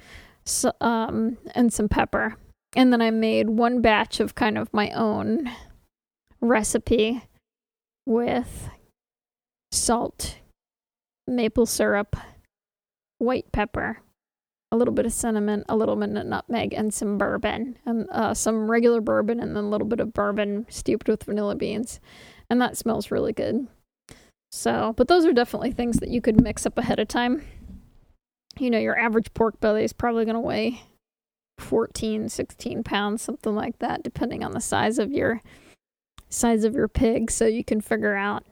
[0.45, 2.35] so, um, and some pepper.
[2.75, 5.49] And then I made one batch of kind of my own
[6.41, 7.23] recipe
[8.05, 8.69] with
[9.71, 10.39] salt,
[11.27, 12.15] maple syrup,
[13.17, 13.99] white pepper,
[14.71, 18.33] a little bit of cinnamon, a little bit of nutmeg, and some bourbon, and uh,
[18.33, 21.99] some regular bourbon, and then a little bit of bourbon steeped with vanilla beans,
[22.49, 23.67] and that smells really good.
[24.51, 27.45] So, but those are definitely things that you could mix up ahead of time.
[28.57, 30.81] You know, your average pork belly is probably going to weigh
[31.59, 35.41] 14, 16 pounds, something like that, depending on the size of your
[36.29, 37.31] size of your pig.
[37.31, 38.45] So you can figure out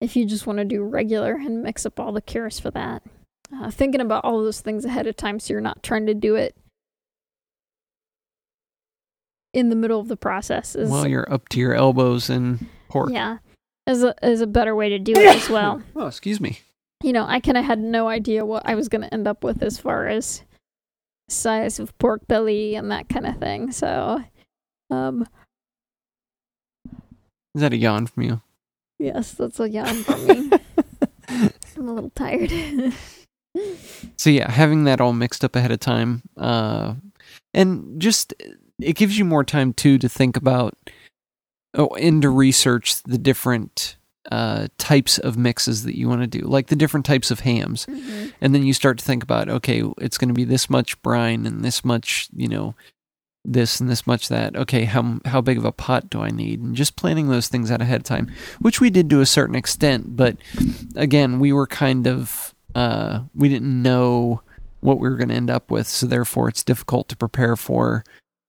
[0.00, 3.02] if you just want to do regular and mix up all the cures for that.
[3.52, 6.36] Uh, thinking about all those things ahead of time so you're not trying to do
[6.36, 6.56] it
[9.52, 13.10] in the middle of the process is well you're up to your elbows in pork
[13.12, 13.38] yeah
[13.86, 15.82] is a is a better way to do it as well.
[15.96, 16.60] oh excuse me
[17.02, 19.42] You know, I kind of had no idea what I was going to end up
[19.42, 20.42] with as far as
[21.28, 23.72] size of pork belly and that kind of thing.
[23.72, 24.22] So,
[24.90, 25.26] um,
[27.54, 28.42] is that a yawn from you
[29.00, 30.50] yes, that's a yawn from me.
[31.28, 32.52] I'm a little tired.
[34.16, 36.94] So yeah, having that all mixed up ahead of time, uh,
[37.54, 38.32] and just
[38.80, 40.74] it gives you more time too to think about,
[41.74, 43.96] oh, and to research the different
[44.30, 47.86] uh, types of mixes that you want to do, like the different types of hams,
[47.86, 48.32] Mhm.
[48.40, 51.46] and then you start to think about, okay, it's going to be this much brine
[51.46, 52.74] and this much, you know,
[53.44, 54.54] this and this much that.
[54.54, 56.60] Okay, how how big of a pot do I need?
[56.60, 58.30] And just planning those things out ahead of time,
[58.60, 60.36] which we did to a certain extent, but
[60.94, 64.42] again, we were kind of uh, we didn't know
[64.80, 68.04] what we were going to end up with, so therefore it's difficult to prepare for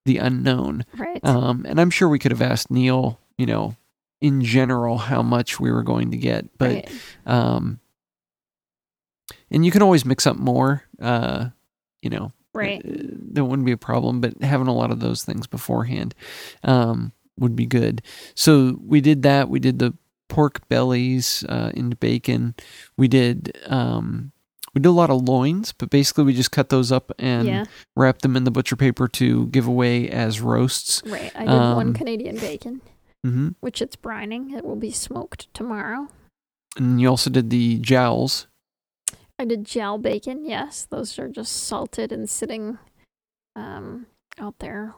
[0.05, 0.85] the unknown.
[0.97, 1.19] Right.
[1.23, 3.75] Um, and I'm sure we could have asked Neil, you know,
[4.21, 6.91] in general how much we were going to get, but right.
[7.25, 7.79] um,
[9.49, 10.83] and you can always mix up more.
[11.01, 11.49] Uh,
[12.01, 12.81] you know, Right.
[12.85, 12.91] uh,
[13.33, 16.15] that wouldn't be a problem, but having a lot of those things beforehand
[16.63, 18.01] um, would be good.
[18.35, 19.49] So we did that.
[19.49, 19.93] We did the
[20.31, 22.55] pork bellies uh, into bacon.
[22.97, 24.31] We did um,
[24.73, 27.65] we did a lot of loins, but basically we just cut those up and yeah.
[27.95, 31.03] wrapped them in the butcher paper to give away as roasts.
[31.05, 31.31] Right.
[31.35, 32.81] I did one um, Canadian bacon,
[33.25, 33.49] mm-hmm.
[33.59, 34.53] which it's brining.
[34.53, 36.07] It will be smoked tomorrow.
[36.77, 38.47] And you also did the jowls.
[39.37, 40.45] I did gel bacon.
[40.45, 42.77] Yes, those are just salted and sitting
[43.57, 44.05] um,
[44.39, 44.93] out there.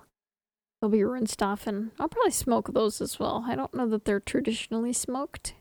[0.84, 3.46] They'll be rinsed off, and I'll probably smoke those as well.
[3.48, 5.54] I don't know that they're traditionally smoked,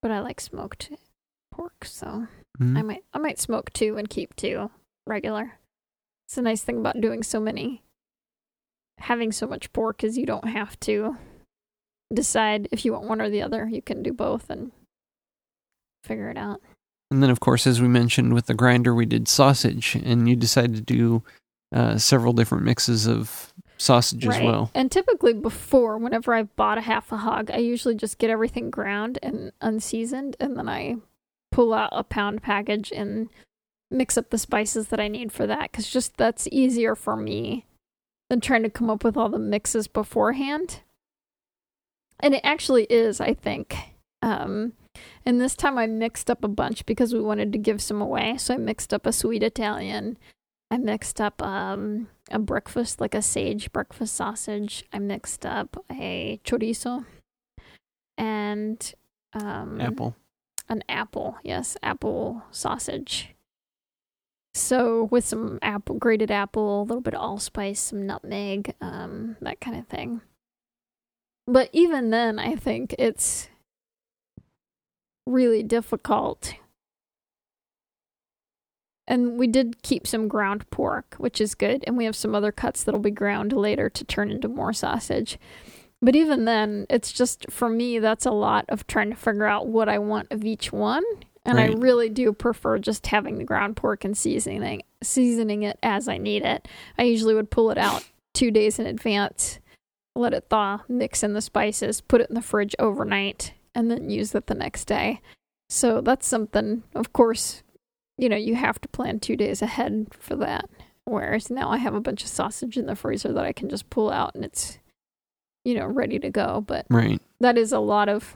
[0.00, 0.92] but I like smoked
[1.50, 2.28] pork, so
[2.60, 2.78] Mhm.
[2.78, 4.70] I might I might smoke two and keep two
[5.08, 5.58] regular.
[6.28, 7.82] It's a nice thing about doing so many.
[8.98, 11.16] Having so much pork is you don't have to
[12.14, 13.66] decide if you want one or the other.
[13.68, 14.70] You can do both and
[16.04, 16.60] figure it out.
[17.10, 20.36] And then, of course, as we mentioned with the grinder, we did sausage, and you
[20.36, 21.24] decided to do
[21.72, 23.52] uh, several different mixes of
[23.82, 24.70] sausage as well.
[24.74, 28.70] And typically before, whenever I've bought a half a hog, I usually just get everything
[28.70, 30.96] ground and unseasoned, and then I
[31.50, 33.28] pull out a pound package and
[33.90, 37.66] mix up the spices that I need for that, because just that's easier for me
[38.30, 40.80] than trying to come up with all the mixes beforehand.
[42.20, 43.76] And it actually is, I think.
[44.22, 44.74] Um,
[45.26, 48.36] and this time I mixed up a bunch because we wanted to give some away.
[48.38, 50.16] So I mixed up a sweet Italian.
[50.72, 54.86] I mixed up um, a breakfast, like a sage breakfast sausage.
[54.90, 57.04] I mixed up a chorizo
[58.16, 58.94] and
[59.34, 60.16] um, Apple.
[60.70, 61.36] an apple.
[61.42, 63.34] Yes, apple sausage.
[64.54, 69.60] So with some apple, grated apple, a little bit of allspice, some nutmeg, um, that
[69.60, 70.22] kind of thing.
[71.46, 73.50] But even then, I think it's
[75.26, 76.54] really difficult.
[79.12, 81.84] And we did keep some ground pork, which is good.
[81.86, 85.38] And we have some other cuts that'll be ground later to turn into more sausage.
[86.00, 89.66] But even then, it's just for me, that's a lot of trying to figure out
[89.68, 91.04] what I want of each one.
[91.44, 96.08] And I really do prefer just having the ground pork and seasoning seasoning it as
[96.08, 96.66] I need it.
[96.96, 99.58] I usually would pull it out two days in advance,
[100.14, 104.08] let it thaw, mix in the spices, put it in the fridge overnight, and then
[104.08, 105.20] use it the next day.
[105.68, 107.62] So that's something, of course,
[108.18, 110.68] you know, you have to plan two days ahead for that.
[111.04, 113.90] Whereas now I have a bunch of sausage in the freezer that I can just
[113.90, 114.78] pull out and it's,
[115.64, 116.60] you know, ready to go.
[116.66, 117.20] But Right.
[117.40, 118.34] that is a lot of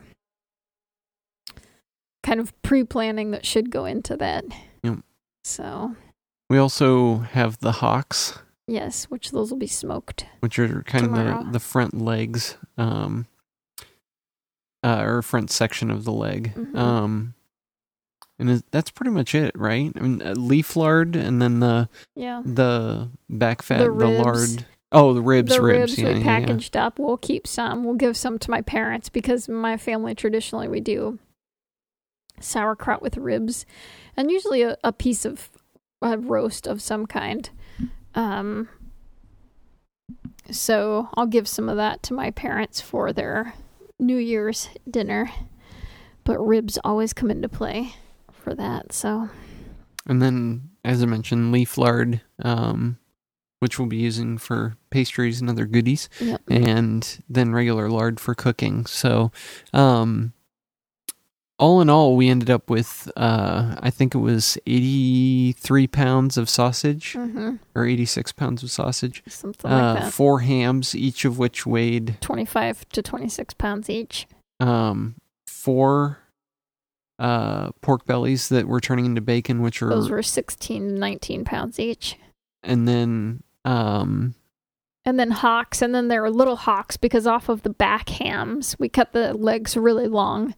[2.23, 4.45] kind of pre planning that should go into that.
[4.83, 4.99] Yep.
[5.45, 5.95] So,
[6.51, 10.27] We also have the hocks, yes, which those will be smoked.
[10.41, 11.39] which are kind Tomorrow.
[11.41, 13.27] of the, the front legs, um,
[14.83, 16.53] uh, or front section of the leg.
[16.57, 16.77] Mhm.
[16.77, 17.35] Um,
[18.39, 19.93] and that's pretty much it, right?
[19.97, 22.43] I mean, uh, leaf lard, and then the Yeah.
[22.45, 24.67] the back fat, The the, lard.
[24.93, 25.93] Oh, the ribs, the ribs.
[25.93, 26.25] ribs, yeah, we yeah, yeah.
[26.25, 26.99] packaged up.
[26.99, 27.85] We'll keep some.
[27.85, 31.19] We'll give some to my parents because my family traditionally we do
[32.41, 33.65] sauerkraut with ribs,
[34.17, 35.51] and usually a, a piece of
[36.03, 37.51] a roast of some kind.
[38.15, 38.69] Um,
[40.51, 43.55] so I'll give some of that to my parents for their
[43.99, 45.31] New Year's dinner.
[46.25, 47.95] But ribs always come into play
[48.47, 48.93] for that.
[48.93, 49.29] So
[50.07, 52.99] And then, as I mentioned, leaf lard, um,
[53.59, 56.43] which we'll be using for pastries and other goodies, yep.
[56.49, 58.87] and then regular lard for cooking.
[58.87, 59.33] So,
[59.73, 60.33] um,
[61.59, 66.49] all in all, we ended up with, uh, I think it was 83 pounds of
[66.51, 70.13] sausage hmm or 86 pounds of sausage, Something like uh, that.
[70.13, 74.27] four hams, each of which weighed Twenty-five to twenty-six pounds each.
[74.61, 75.15] um,
[75.47, 76.19] four
[77.19, 81.79] uh, pork bellies that we're turning into bacon, which are Those were 16 19 pounds
[81.79, 82.17] each.
[82.63, 84.35] and then um
[85.07, 88.75] and then hocks, and then there are little hocks because off of the back hams,
[88.81, 90.53] we cut the legs really long.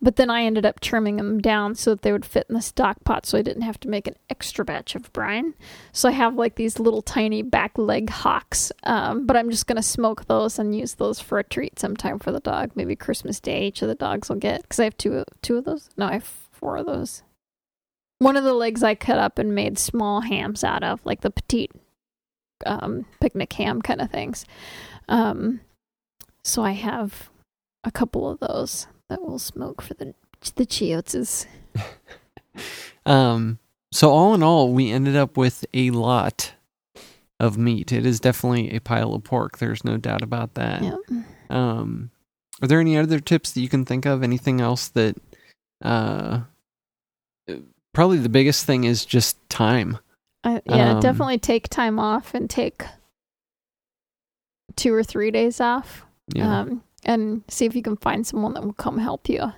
[0.00, 2.62] But then I ended up trimming them down so that they would fit in the
[2.62, 5.52] stock pot so I didn't have to make an extra batch of brine.
[5.92, 9.76] So I have like these little tiny back leg hocks, um, but I'm just going
[9.76, 12.70] to smoke those and use those for a treat sometime for the dog.
[12.74, 15.64] Maybe Christmas Day, each of the dogs will get because I have two, two of
[15.64, 15.90] those.
[15.98, 17.22] No, I have four of those.
[18.20, 21.30] One of the legs I cut up and made small hams out of, like the
[21.30, 21.72] petite
[22.66, 24.44] um, picnic ham kind of things.
[25.08, 25.60] Um,
[26.44, 27.30] so I have
[27.84, 30.14] a couple of those that will smoke for the
[30.56, 31.46] the chiots.
[33.04, 33.58] Um,
[33.90, 36.52] so all in all, we ended up with a lot
[37.40, 37.92] of meat.
[37.92, 39.58] It is definitely a pile of pork.
[39.58, 40.82] There's no doubt about that.
[40.82, 40.96] Yeah.
[41.50, 42.10] Um,
[42.60, 44.22] are there any other tips that you can think of?
[44.22, 45.16] Anything else that,
[45.82, 46.40] uh,
[47.92, 49.98] probably the biggest thing is just time.
[50.44, 52.84] I, yeah, Um, definitely take time off and take
[54.76, 56.04] two or three days off.
[56.34, 56.60] Yeah.
[56.60, 59.52] Um, and see if you can find someone that will come help you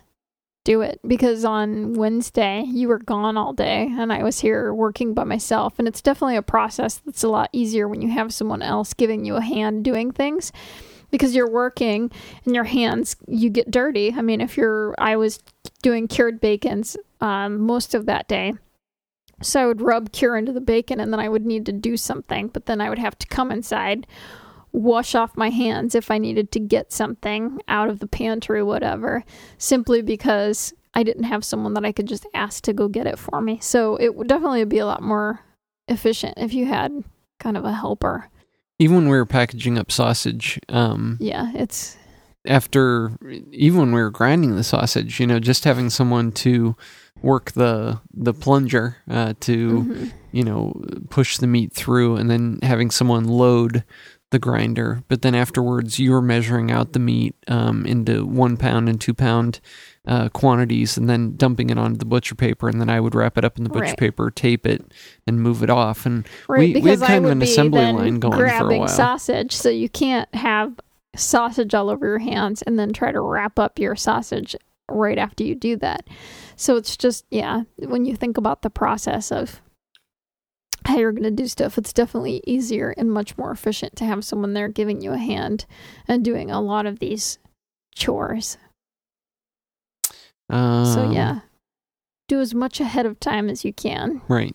[0.64, 0.98] do it.
[1.06, 5.78] Because on Wednesday, you were gone all day and I was here working by myself.
[5.78, 9.24] And it's definitely a process that's a lot easier when you have someone else giving
[9.24, 10.52] you a hand doing things.
[11.10, 12.10] Because you're working
[12.44, 14.12] and your hands, you get dirty.
[14.16, 15.38] I mean, if you're, I was
[15.82, 18.54] doing cured bacons um, most of that day.
[19.42, 21.96] So I would rub cure into the bacon and then I would need to do
[21.96, 24.06] something, but then I would have to come inside,
[24.72, 29.24] wash off my hands if I needed to get something out of the pantry, whatever,
[29.58, 33.18] simply because I didn't have someone that I could just ask to go get it
[33.18, 33.58] for me.
[33.60, 35.40] So it would definitely be a lot more
[35.88, 37.04] efficient if you had
[37.40, 38.30] kind of a helper.
[38.78, 41.96] even when we were packaging up sausage, um, Yeah, it's
[42.46, 43.18] after
[43.50, 46.76] even when we were grinding the sausage, you know, just having someone to
[47.24, 50.12] work the the plunger uh, to mhm.
[50.32, 53.84] you know push the meat through, and then having someone load
[54.30, 55.02] the grinder.
[55.08, 59.60] But then afterwards, you're measuring out the meat um, into one pound and two pound
[60.06, 63.38] uh, quantities, and then dumping it onto the butcher paper, and then I would wrap
[63.38, 63.96] it up in the butcher Right.
[63.98, 64.84] paper, tape it,
[65.26, 66.04] and move it off.
[66.04, 68.88] And right we- we had kind of an assembly line going for a grabbing while.
[68.88, 70.74] sausage, so you can't have
[71.16, 74.56] sausage all over your hands and then try to wrap up your sausage
[74.90, 76.06] right after you do that.
[76.56, 79.60] So it's just yeah, when you think about the process of
[80.86, 84.24] how you're going to do stuff, it's definitely easier and much more efficient to have
[84.24, 85.64] someone there giving you a hand
[86.06, 87.38] and doing a lot of these
[87.94, 88.58] chores.
[90.50, 91.40] um, so yeah,
[92.28, 94.20] do as much ahead of time as you can.
[94.28, 94.54] Right.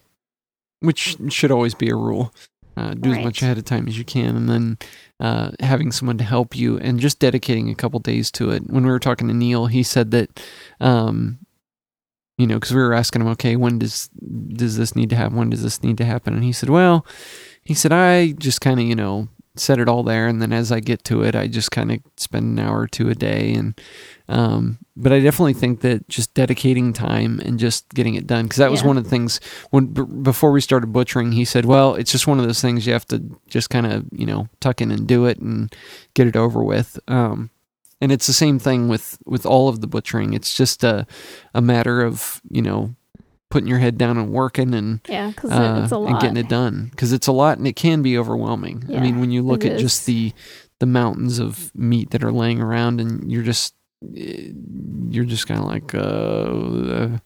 [0.82, 2.34] Which should always be a rule.
[2.78, 4.78] Uh, do as much ahead of time as you can, and then
[5.20, 8.64] uh, having someone to help you, and just dedicating a couple days to it.
[8.70, 10.40] When we were talking to Neil, he said that,
[10.80, 11.40] um,
[12.40, 14.10] you know, because we were asking him, okay, when does
[14.54, 15.38] does this need to happen?
[15.38, 16.34] When does this need to happen?
[16.34, 17.06] And he said, well,
[17.64, 20.72] he said I just kind of you know set it all there, and then as
[20.72, 23.54] I get to it, I just kind of spend an hour or two a day,
[23.54, 23.80] and
[24.30, 28.60] um, but I definitely think that just dedicating time and just getting it done because
[28.60, 28.88] that was Yeah.
[28.88, 31.34] one of the things when b- before we started butchering.
[31.34, 34.06] He said, "Well, it's just one of those things you have to just kind of
[34.14, 35.76] you know tuck in and do it and
[36.14, 37.50] get it over with." Um,
[38.02, 40.34] and it's the same thing with with all of the butchering.
[40.34, 41.06] It's just a
[41.54, 42.96] a matter of you know
[43.50, 46.12] putting your head down and working and Yeah, because uh, it's a lot.
[46.12, 48.86] and getting it done because it's a lot and it can be overwhelming.
[48.96, 50.34] I mean, when you look at just the
[50.80, 55.66] the mountains of meat that are laying around and you're just you're just kind of
[55.66, 57.18] like uh,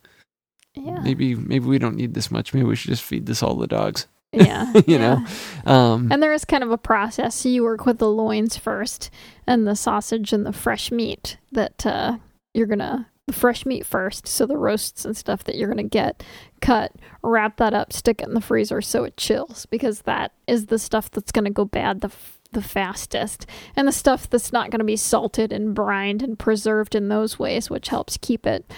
[0.75, 0.99] yeah.
[1.03, 2.53] maybe maybe we don't need this much.
[2.53, 4.07] Maybe we should just feed this all the dogs.
[4.33, 5.25] Yeah, You know?
[5.25, 5.27] yeah.
[5.65, 7.35] Um, And there is kind of a process.
[7.35, 9.09] So you work with the loins first,
[9.47, 12.17] and the sausage and the fresh meat that uh,
[12.53, 14.27] you're gonna the fresh meat first.
[14.27, 16.23] So the roasts and stuff that you're gonna get,
[16.61, 20.65] cut, wrap that up, stick it in the freezer so it chills because that is
[20.65, 24.69] the stuff that's gonna go bad the f- the fastest, and the stuff that's not
[24.69, 28.69] gonna be salted and brined and preserved in those ways, which helps keep it.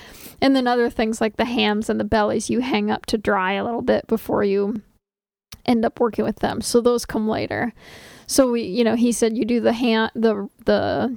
[0.41, 3.53] And then other things like the hams and the bellies you hang up to dry
[3.53, 4.82] a little bit before you
[5.66, 6.61] end up working with them.
[6.61, 7.74] So those come later.
[8.28, 11.16] So we, you know, he said you do the hand, the the,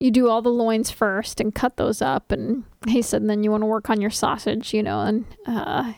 [0.00, 3.50] you do all the loins first and cut those up, and he said then you
[3.50, 5.92] want to work on your sausage, you know, and uh,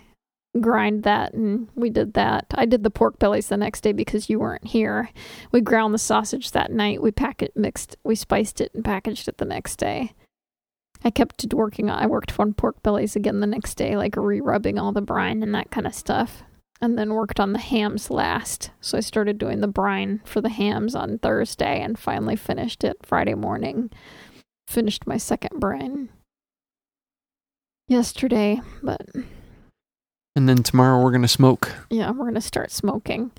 [0.60, 2.46] grind that, and we did that.
[2.54, 5.10] I did the pork bellies the next day because you weren't here.
[5.52, 7.02] We ground the sausage that night.
[7.02, 10.12] We pack it mixed, we spiced it and packaged it the next day.
[11.04, 11.90] I kept working.
[11.90, 15.54] I worked on pork bellies again the next day, like re-rubbing all the brine and
[15.54, 16.42] that kind of stuff
[16.80, 18.70] and then worked on the hams last.
[18.80, 22.98] So I started doing the brine for the hams on Thursday and finally finished it
[23.02, 23.90] Friday morning.
[24.68, 26.08] Finished my second brine
[27.88, 29.06] yesterday, but
[30.34, 31.72] and then tomorrow we're gonna smoke.
[31.90, 33.30] yeah, we're going to start smoking.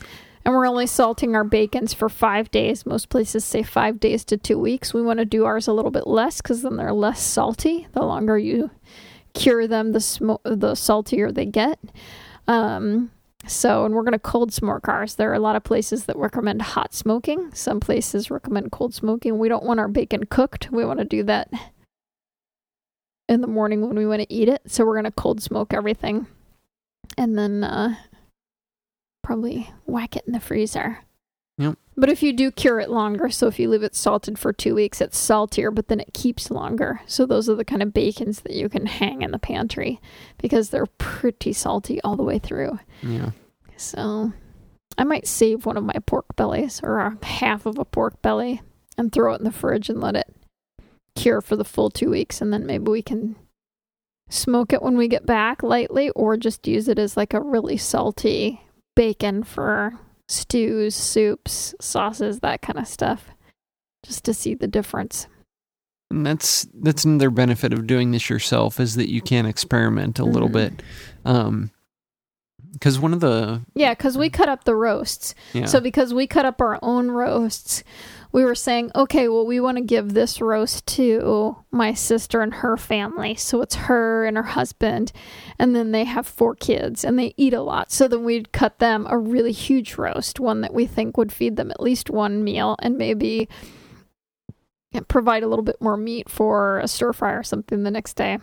[0.45, 2.85] And we're only salting our bacons for five days.
[2.85, 4.93] Most places say five days to two weeks.
[4.93, 7.85] We want to do ours a little bit less because then they're less salty.
[7.91, 8.71] The longer you
[9.33, 11.79] cure them, the sm- the saltier they get.
[12.47, 13.11] Um,
[13.47, 15.15] so, and we're going to cold smoke ours.
[15.15, 17.51] There are a lot of places that recommend hot smoking.
[17.53, 19.39] Some places recommend cold smoking.
[19.39, 20.69] We don't want our bacon cooked.
[20.71, 21.49] We want to do that
[23.29, 24.61] in the morning when we want to eat it.
[24.67, 26.27] So, we're going to cold smoke everything
[27.17, 27.95] and then uh,
[29.23, 30.99] probably whack it in the freezer.
[31.57, 31.77] Yep.
[31.95, 34.75] But if you do cure it longer, so if you leave it salted for two
[34.75, 37.01] weeks, it's saltier, but then it keeps longer.
[37.07, 39.99] So those are the kind of bacons that you can hang in the pantry
[40.37, 42.79] because they're pretty salty all the way through.
[43.01, 43.31] Yeah.
[43.77, 44.31] So
[44.97, 48.61] I might save one of my pork bellies or a half of a pork belly
[48.95, 50.35] and throw it in the fridge and let it
[51.15, 52.41] cure for the full two weeks.
[52.41, 53.35] And then maybe we can
[54.29, 57.77] smoke it when we get back lightly or just use it as like a really
[57.77, 58.61] salty
[58.95, 59.93] bacon for
[60.27, 63.29] stews, soups, sauces, that kind of stuff,
[64.03, 65.27] just to see the difference.
[66.09, 70.25] And that's that's another benefit of doing this yourself is that you can experiment a
[70.25, 70.53] little Mhm.
[70.53, 70.83] bit.
[71.25, 71.71] Um
[72.73, 75.33] because one of the Yeah, because we cut up the roasts.
[75.53, 77.83] yeah So because we cut up our own roasts,
[78.31, 82.55] we were saying, okay, well, we want to give this roast to my sister and
[82.55, 83.35] her family.
[83.35, 85.11] So it's her and her husband,
[85.57, 87.91] and then they have four kids and they eat a lot.
[87.91, 91.55] So then we'd cut them a really huge roast, one that we think would feed
[91.55, 93.47] them at least one meal and maybe
[95.07, 98.39] provide a little bit more meat for a stir fry or something the next day.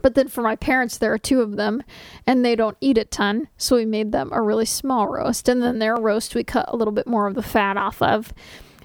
[0.00, 1.82] But then for my parents, there are two of them,
[2.26, 5.48] and they don't eat a ton, so we made them a really small roast.
[5.48, 8.32] And then their roast, we cut a little bit more of the fat off of.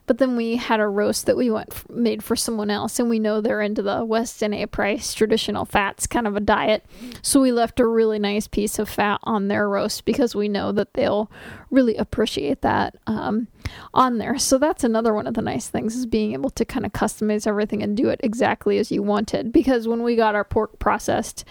[0.05, 3.09] But then we had a roast that we went f- made for someone else, and
[3.09, 4.65] we know they're into the Weston A.
[4.65, 6.85] Price traditional fats kind of a diet.
[7.21, 10.71] So we left a really nice piece of fat on their roast because we know
[10.73, 11.31] that they'll
[11.71, 13.47] really appreciate that um,
[13.93, 14.37] on there.
[14.37, 17.47] So that's another one of the nice things is being able to kind of customize
[17.47, 19.51] everything and do it exactly as you wanted.
[19.53, 21.45] Because when we got our pork processed,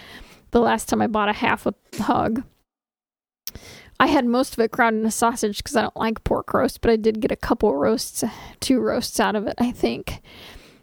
[0.50, 2.42] the last time I bought a half a hog,
[4.02, 6.80] I had most of it ground in a sausage because I don't like pork roast,
[6.80, 8.24] but I did get a couple roasts,
[8.58, 10.22] two roasts out of it, I think.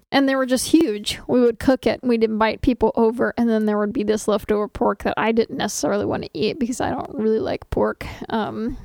[0.09, 1.19] And they were just huge.
[1.27, 4.29] We would cook it and we'd invite people over, and then there would be this
[4.29, 8.07] leftover pork that I didn't necessarily want to eat because I don't really like pork.
[8.29, 8.77] Um,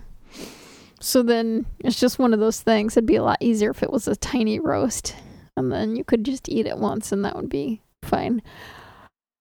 [0.98, 2.96] so then it's just one of those things.
[2.96, 5.14] It'd be a lot easier if it was a tiny roast,
[5.56, 8.42] and then you could just eat it once, and that would be fine.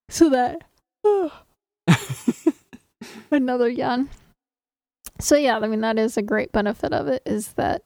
[0.09, 0.61] So that
[3.31, 4.09] another yawn.
[5.20, 7.84] So yeah, I mean that is a great benefit of it is that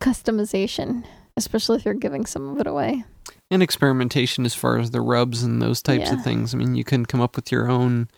[0.00, 1.04] customization,
[1.36, 3.04] especially if you're giving some of it away.
[3.50, 6.14] and experimentation as far as the rubs and those types Yeah.
[6.14, 6.52] of things.
[6.54, 8.08] I mean, you can come up with your own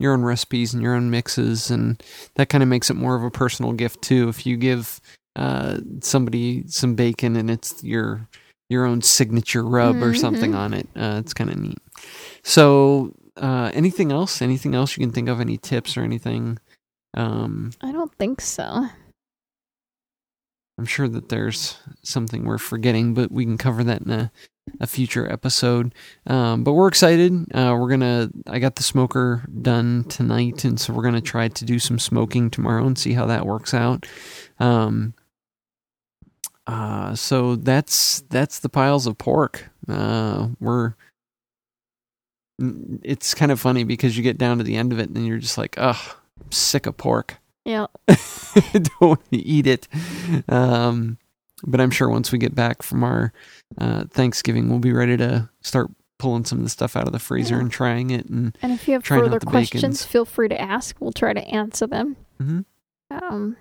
[0.00, 2.02] your own recipes and your own mixes, and
[2.34, 4.28] that kind of makes it more of a personal gift too.
[4.28, 5.00] If you give
[5.36, 8.26] uh, somebody some bacon and it's your
[8.68, 11.78] your own signature rub or something on it, uh, it's kind of neat.
[12.42, 14.42] So, uh, anything else?
[14.42, 15.40] Anything else you can think of?
[15.40, 16.58] Any tips or anything?
[17.14, 18.86] Um, I don't think so.
[20.78, 24.32] I'm sure that there's something we're forgetting, but we can cover that in a,
[24.80, 25.94] a future episode.
[26.26, 27.32] Um, but we're excited.
[27.54, 28.30] Uh, we're gonna.
[28.46, 32.50] I got the smoker done tonight, and so we're gonna try to do some smoking
[32.50, 34.06] tomorrow and see how that works out.
[34.58, 35.14] Um,
[36.66, 39.70] uh, so that's that's the piles of pork.
[39.88, 40.94] Uh, we're.
[43.02, 45.38] It's kind of funny because you get down to the end of it and you're
[45.38, 46.16] just like, ugh,
[46.50, 47.38] sick of pork.
[47.64, 47.86] Yeah.
[48.72, 49.86] Don't want to eat it.
[50.48, 51.18] Um,
[51.64, 53.32] but I'm sure once we get back from our
[53.78, 57.18] uh, Thanksgiving, we'll be ready to start pulling some of the stuff out of the
[57.18, 57.60] freezer Yeah.
[57.62, 58.26] and trying it.
[58.26, 60.04] And And if you have further questions, bacons.
[60.04, 60.96] feel free to ask.
[61.00, 62.64] We'll try to answer them Mhm.
[63.10, 63.56] um,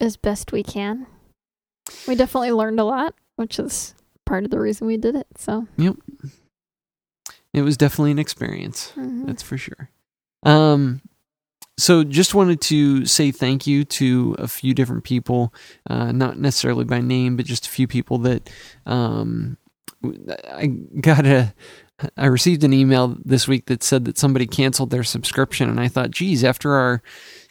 [0.00, 1.06] as best we can.
[2.06, 5.26] We definitely learned a lot, which is part of the reason we did it.
[5.38, 5.96] So yep.
[7.52, 8.92] it was definitely an experience.
[8.96, 9.26] mhm.
[9.26, 9.90] That's for sure.
[10.44, 11.00] Um,
[11.78, 15.52] so just wanted to say thank you to a few different people,
[15.88, 18.48] uh, not necessarily by name, but just a few people that
[18.86, 19.58] um,
[20.52, 20.66] I
[21.00, 21.54] got a.
[22.18, 25.88] I received an email this week that said that somebody canceled their subscription, and I
[25.88, 27.02] thought, geez, after our,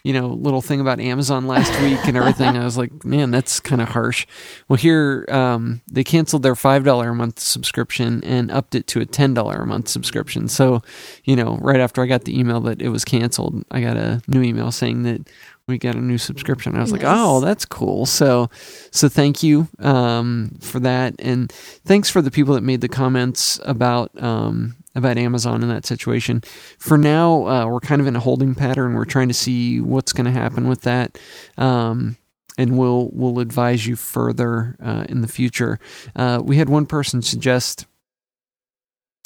[0.05, 3.59] you know, little thing about Amazon last week and everything, I was like, man, that's
[3.59, 4.27] kind of harsh.
[4.67, 9.01] Well, here um, they canceled their five dollar a month subscription and upped it to
[9.01, 10.47] a ten dollar a month subscription.
[10.47, 10.83] So,
[11.23, 14.21] you know, right after I got the email that it was canceled, I got a
[14.27, 15.27] new email saying that
[15.67, 16.75] we got a new subscription.
[16.75, 18.05] I was like, oh, that's cool.
[18.05, 18.51] So,
[18.91, 23.59] so thank you um, for that, and thanks for the people that made the comments
[23.63, 26.41] about um, about Amazon in that situation.
[26.79, 28.93] For now, uh, we're kind of in a holding pattern.
[28.93, 31.17] We're trying to see what's going to happen with that.
[31.57, 32.17] Um,
[32.57, 35.77] and we'll we'll advise you further uh, in the future.
[36.15, 37.85] Uh, we had one person suggest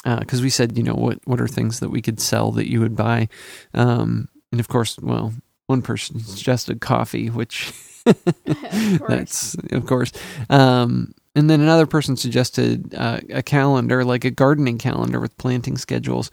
[0.04, 2.80] because we said, you know, what what are things that we could sell that you
[2.80, 3.28] would buy,
[3.76, 5.34] um, and of course, well,
[5.68, 7.72] one person suggested coffee, which
[9.08, 10.12] that's of course.
[10.50, 15.78] Um, and then another person suggested uh, a calendar, like a gardening calendar with planting
[15.78, 16.30] schedules.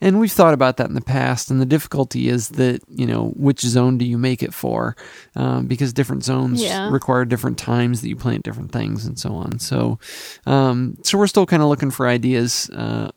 [0.00, 1.50] And we've thought about that in the past.
[1.50, 4.96] And the difficulty is that, you know, which zone do you make it for?
[5.36, 6.90] Um, because different zones Yeah.
[6.90, 9.60] require different times that you plant different things and so on.
[9.60, 9.98] So,
[10.44, 13.10] um, so we're still kind of looking for ideas uh,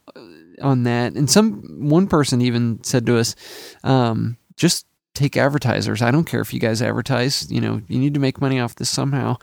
[0.62, 1.14] on that.
[1.14, 3.36] And some one person even said to us,
[3.84, 6.02] um, just take advertisers.
[6.02, 7.52] I don't care if you guys advertise.
[7.52, 9.38] You know, you need to make money off this somehow.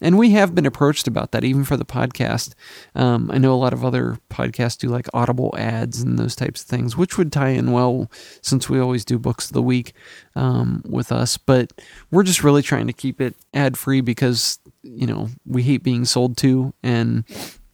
[0.00, 2.54] And we have been approached about that, even for the podcast.
[2.94, 6.62] Um, I know a lot of other podcasts do like Audible ads and those types
[6.62, 8.10] of things, which would tie in well
[8.42, 9.94] since we always do books of the week
[10.36, 11.38] um, with us.
[11.38, 11.72] But
[12.10, 16.04] we're just really trying to keep it ad free because you know we hate being
[16.04, 17.24] sold to, and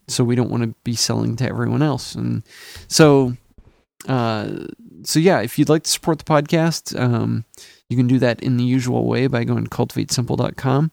[0.06, 2.14] so we don't want to be selling to everyone else.
[2.14, 2.44] And
[2.86, 3.36] so
[4.08, 4.66] uh,
[5.04, 7.44] so yeah, if you'd like to support the podcast, um,
[7.88, 10.92] you can do that in the usual way by going to cultivatesimple.com,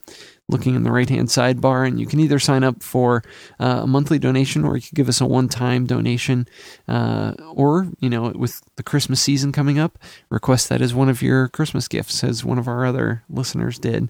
[0.50, 3.24] looking in the right hand sidebar, and you can either sign up for
[3.60, 6.48] uh, a monthly donation or you can give us a one time donation.
[6.88, 11.22] Uh, or, you know, with the Christmas season coming up, request that as one of
[11.22, 14.10] your Christmas gifts, as one of our other listeners did.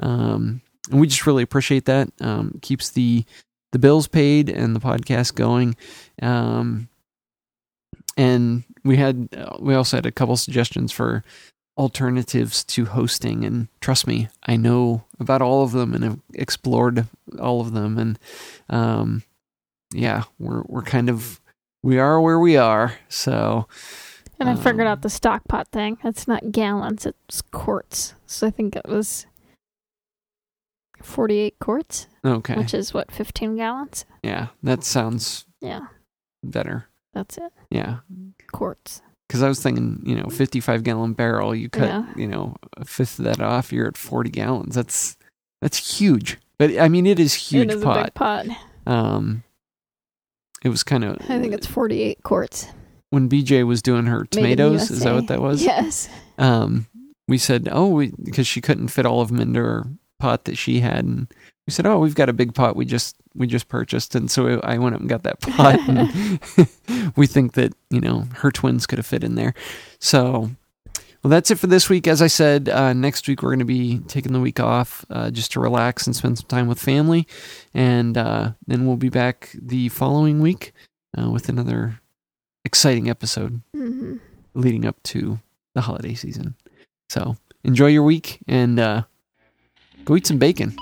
[0.00, 2.10] Um, and we just really appreciate that.
[2.20, 3.24] Um, keeps the
[3.72, 5.76] the bills paid and the podcast going.
[6.20, 6.88] Um,
[8.16, 11.22] and we had uh, we also had a couple suggestions for
[11.78, 17.06] alternatives to hosting and trust me i know about all of them and have explored
[17.40, 18.18] all of them and
[18.68, 19.22] um
[19.92, 21.40] yeah we're we're kind of
[21.82, 23.66] we are where we are so
[24.38, 25.98] And I figured Um, out the stock pot thing.
[26.04, 28.14] It's not gallons, it's quarts.
[28.26, 29.26] So I think it was
[31.02, 34.04] 48 quarts, okay which is what, 15 gallons?
[34.22, 35.86] yeah that sounds Yeah,
[36.44, 37.52] better that's it.
[37.70, 37.98] yeah
[38.52, 39.02] Quarts.
[39.28, 42.06] because i was thinking you know 55 gallon barrel you cut Yeah.
[42.16, 45.16] you know a fifth of that off you're at 40 gallons that's
[45.60, 48.46] that's huge but i mean it is huge it is pot a big pot.
[48.86, 49.44] Um,
[50.64, 51.16] it was kind of.
[51.28, 52.66] I think it's 48 quarts.
[53.10, 54.90] when BJ was doing her tomatoes.
[54.90, 55.62] Is that what that was?
[55.62, 56.08] Yes.
[56.38, 56.86] Um,
[57.28, 59.86] we said, oh, because she couldn't fit all of them into her
[60.18, 61.32] pot that she had, and
[61.66, 64.60] we said, oh, we've got a big pot we just we just purchased, and so
[64.60, 65.78] I went up and got that pot.
[65.88, 69.54] and we think that you know her twins could have fit in there.
[69.98, 70.50] So.
[71.22, 72.08] Well, that's it for this week.
[72.08, 75.30] As I said, uh, next week we're going to be taking the week off uh,
[75.30, 77.28] just to relax and spend some time with family.
[77.72, 80.72] And uh, then we'll be back the following week
[81.16, 82.00] uh, with another
[82.64, 84.16] exciting episode hmm
[84.54, 85.38] leading up to
[85.74, 86.54] the holiday season.
[87.08, 89.02] So enjoy your week and uh,
[90.04, 90.76] go eat some bacon.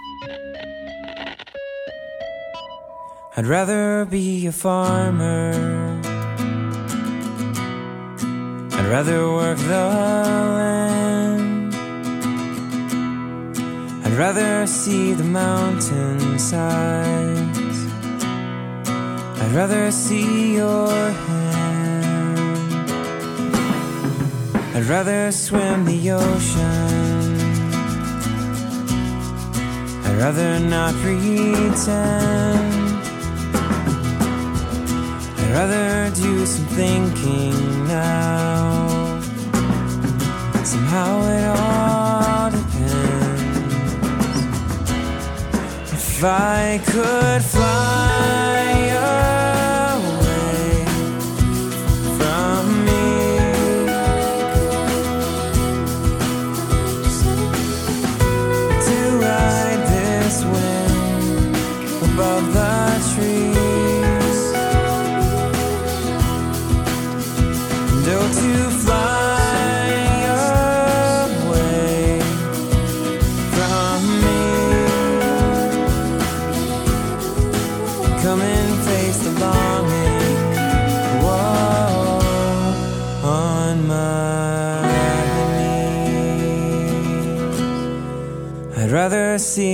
[3.40, 5.54] I'd rather be a farmer.
[8.70, 9.86] I'd rather work the
[10.58, 11.74] land.
[14.04, 16.50] I'd rather see the mountainsides.
[19.40, 22.90] I'd rather see your hand.
[24.76, 27.40] I'd rather swim the ocean.
[30.04, 32.79] I'd rather not pretend.
[35.52, 39.20] Rather do some thinking now.
[40.62, 43.60] Somehow it all depends.
[45.92, 48.69] If I could fly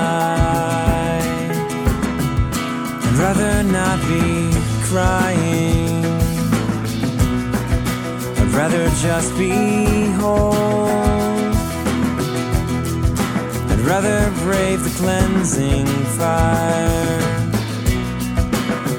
[3.06, 4.54] I'd rather not be
[4.90, 6.06] crying.
[8.40, 11.19] I'd rather just be home.
[13.90, 17.20] Rather brave the cleansing fire.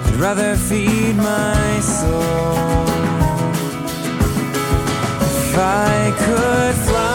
[0.05, 2.89] I'd rather feed my soul.
[5.23, 7.10] If I could fly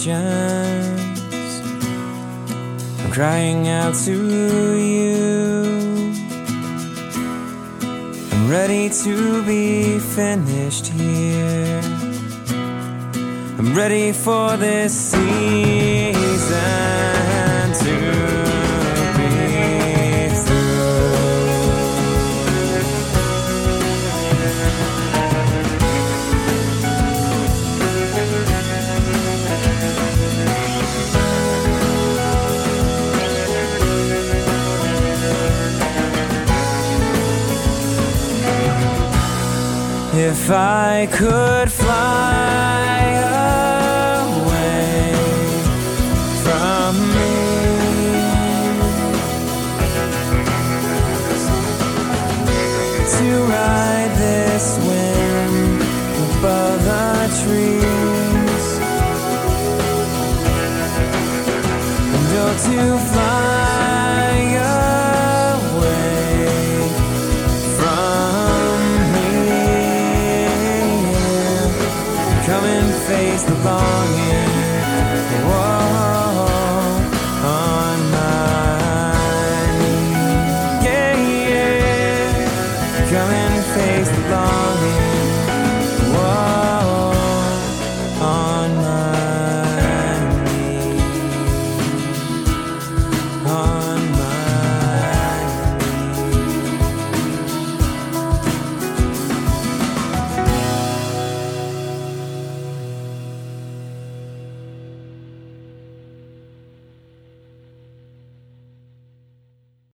[0.00, 1.60] suggestions.
[3.00, 6.12] I'm crying out to you.
[8.32, 11.80] I'm ready to be finished here.
[13.58, 15.29] I'm ready for this season
[40.50, 42.49] If I could fly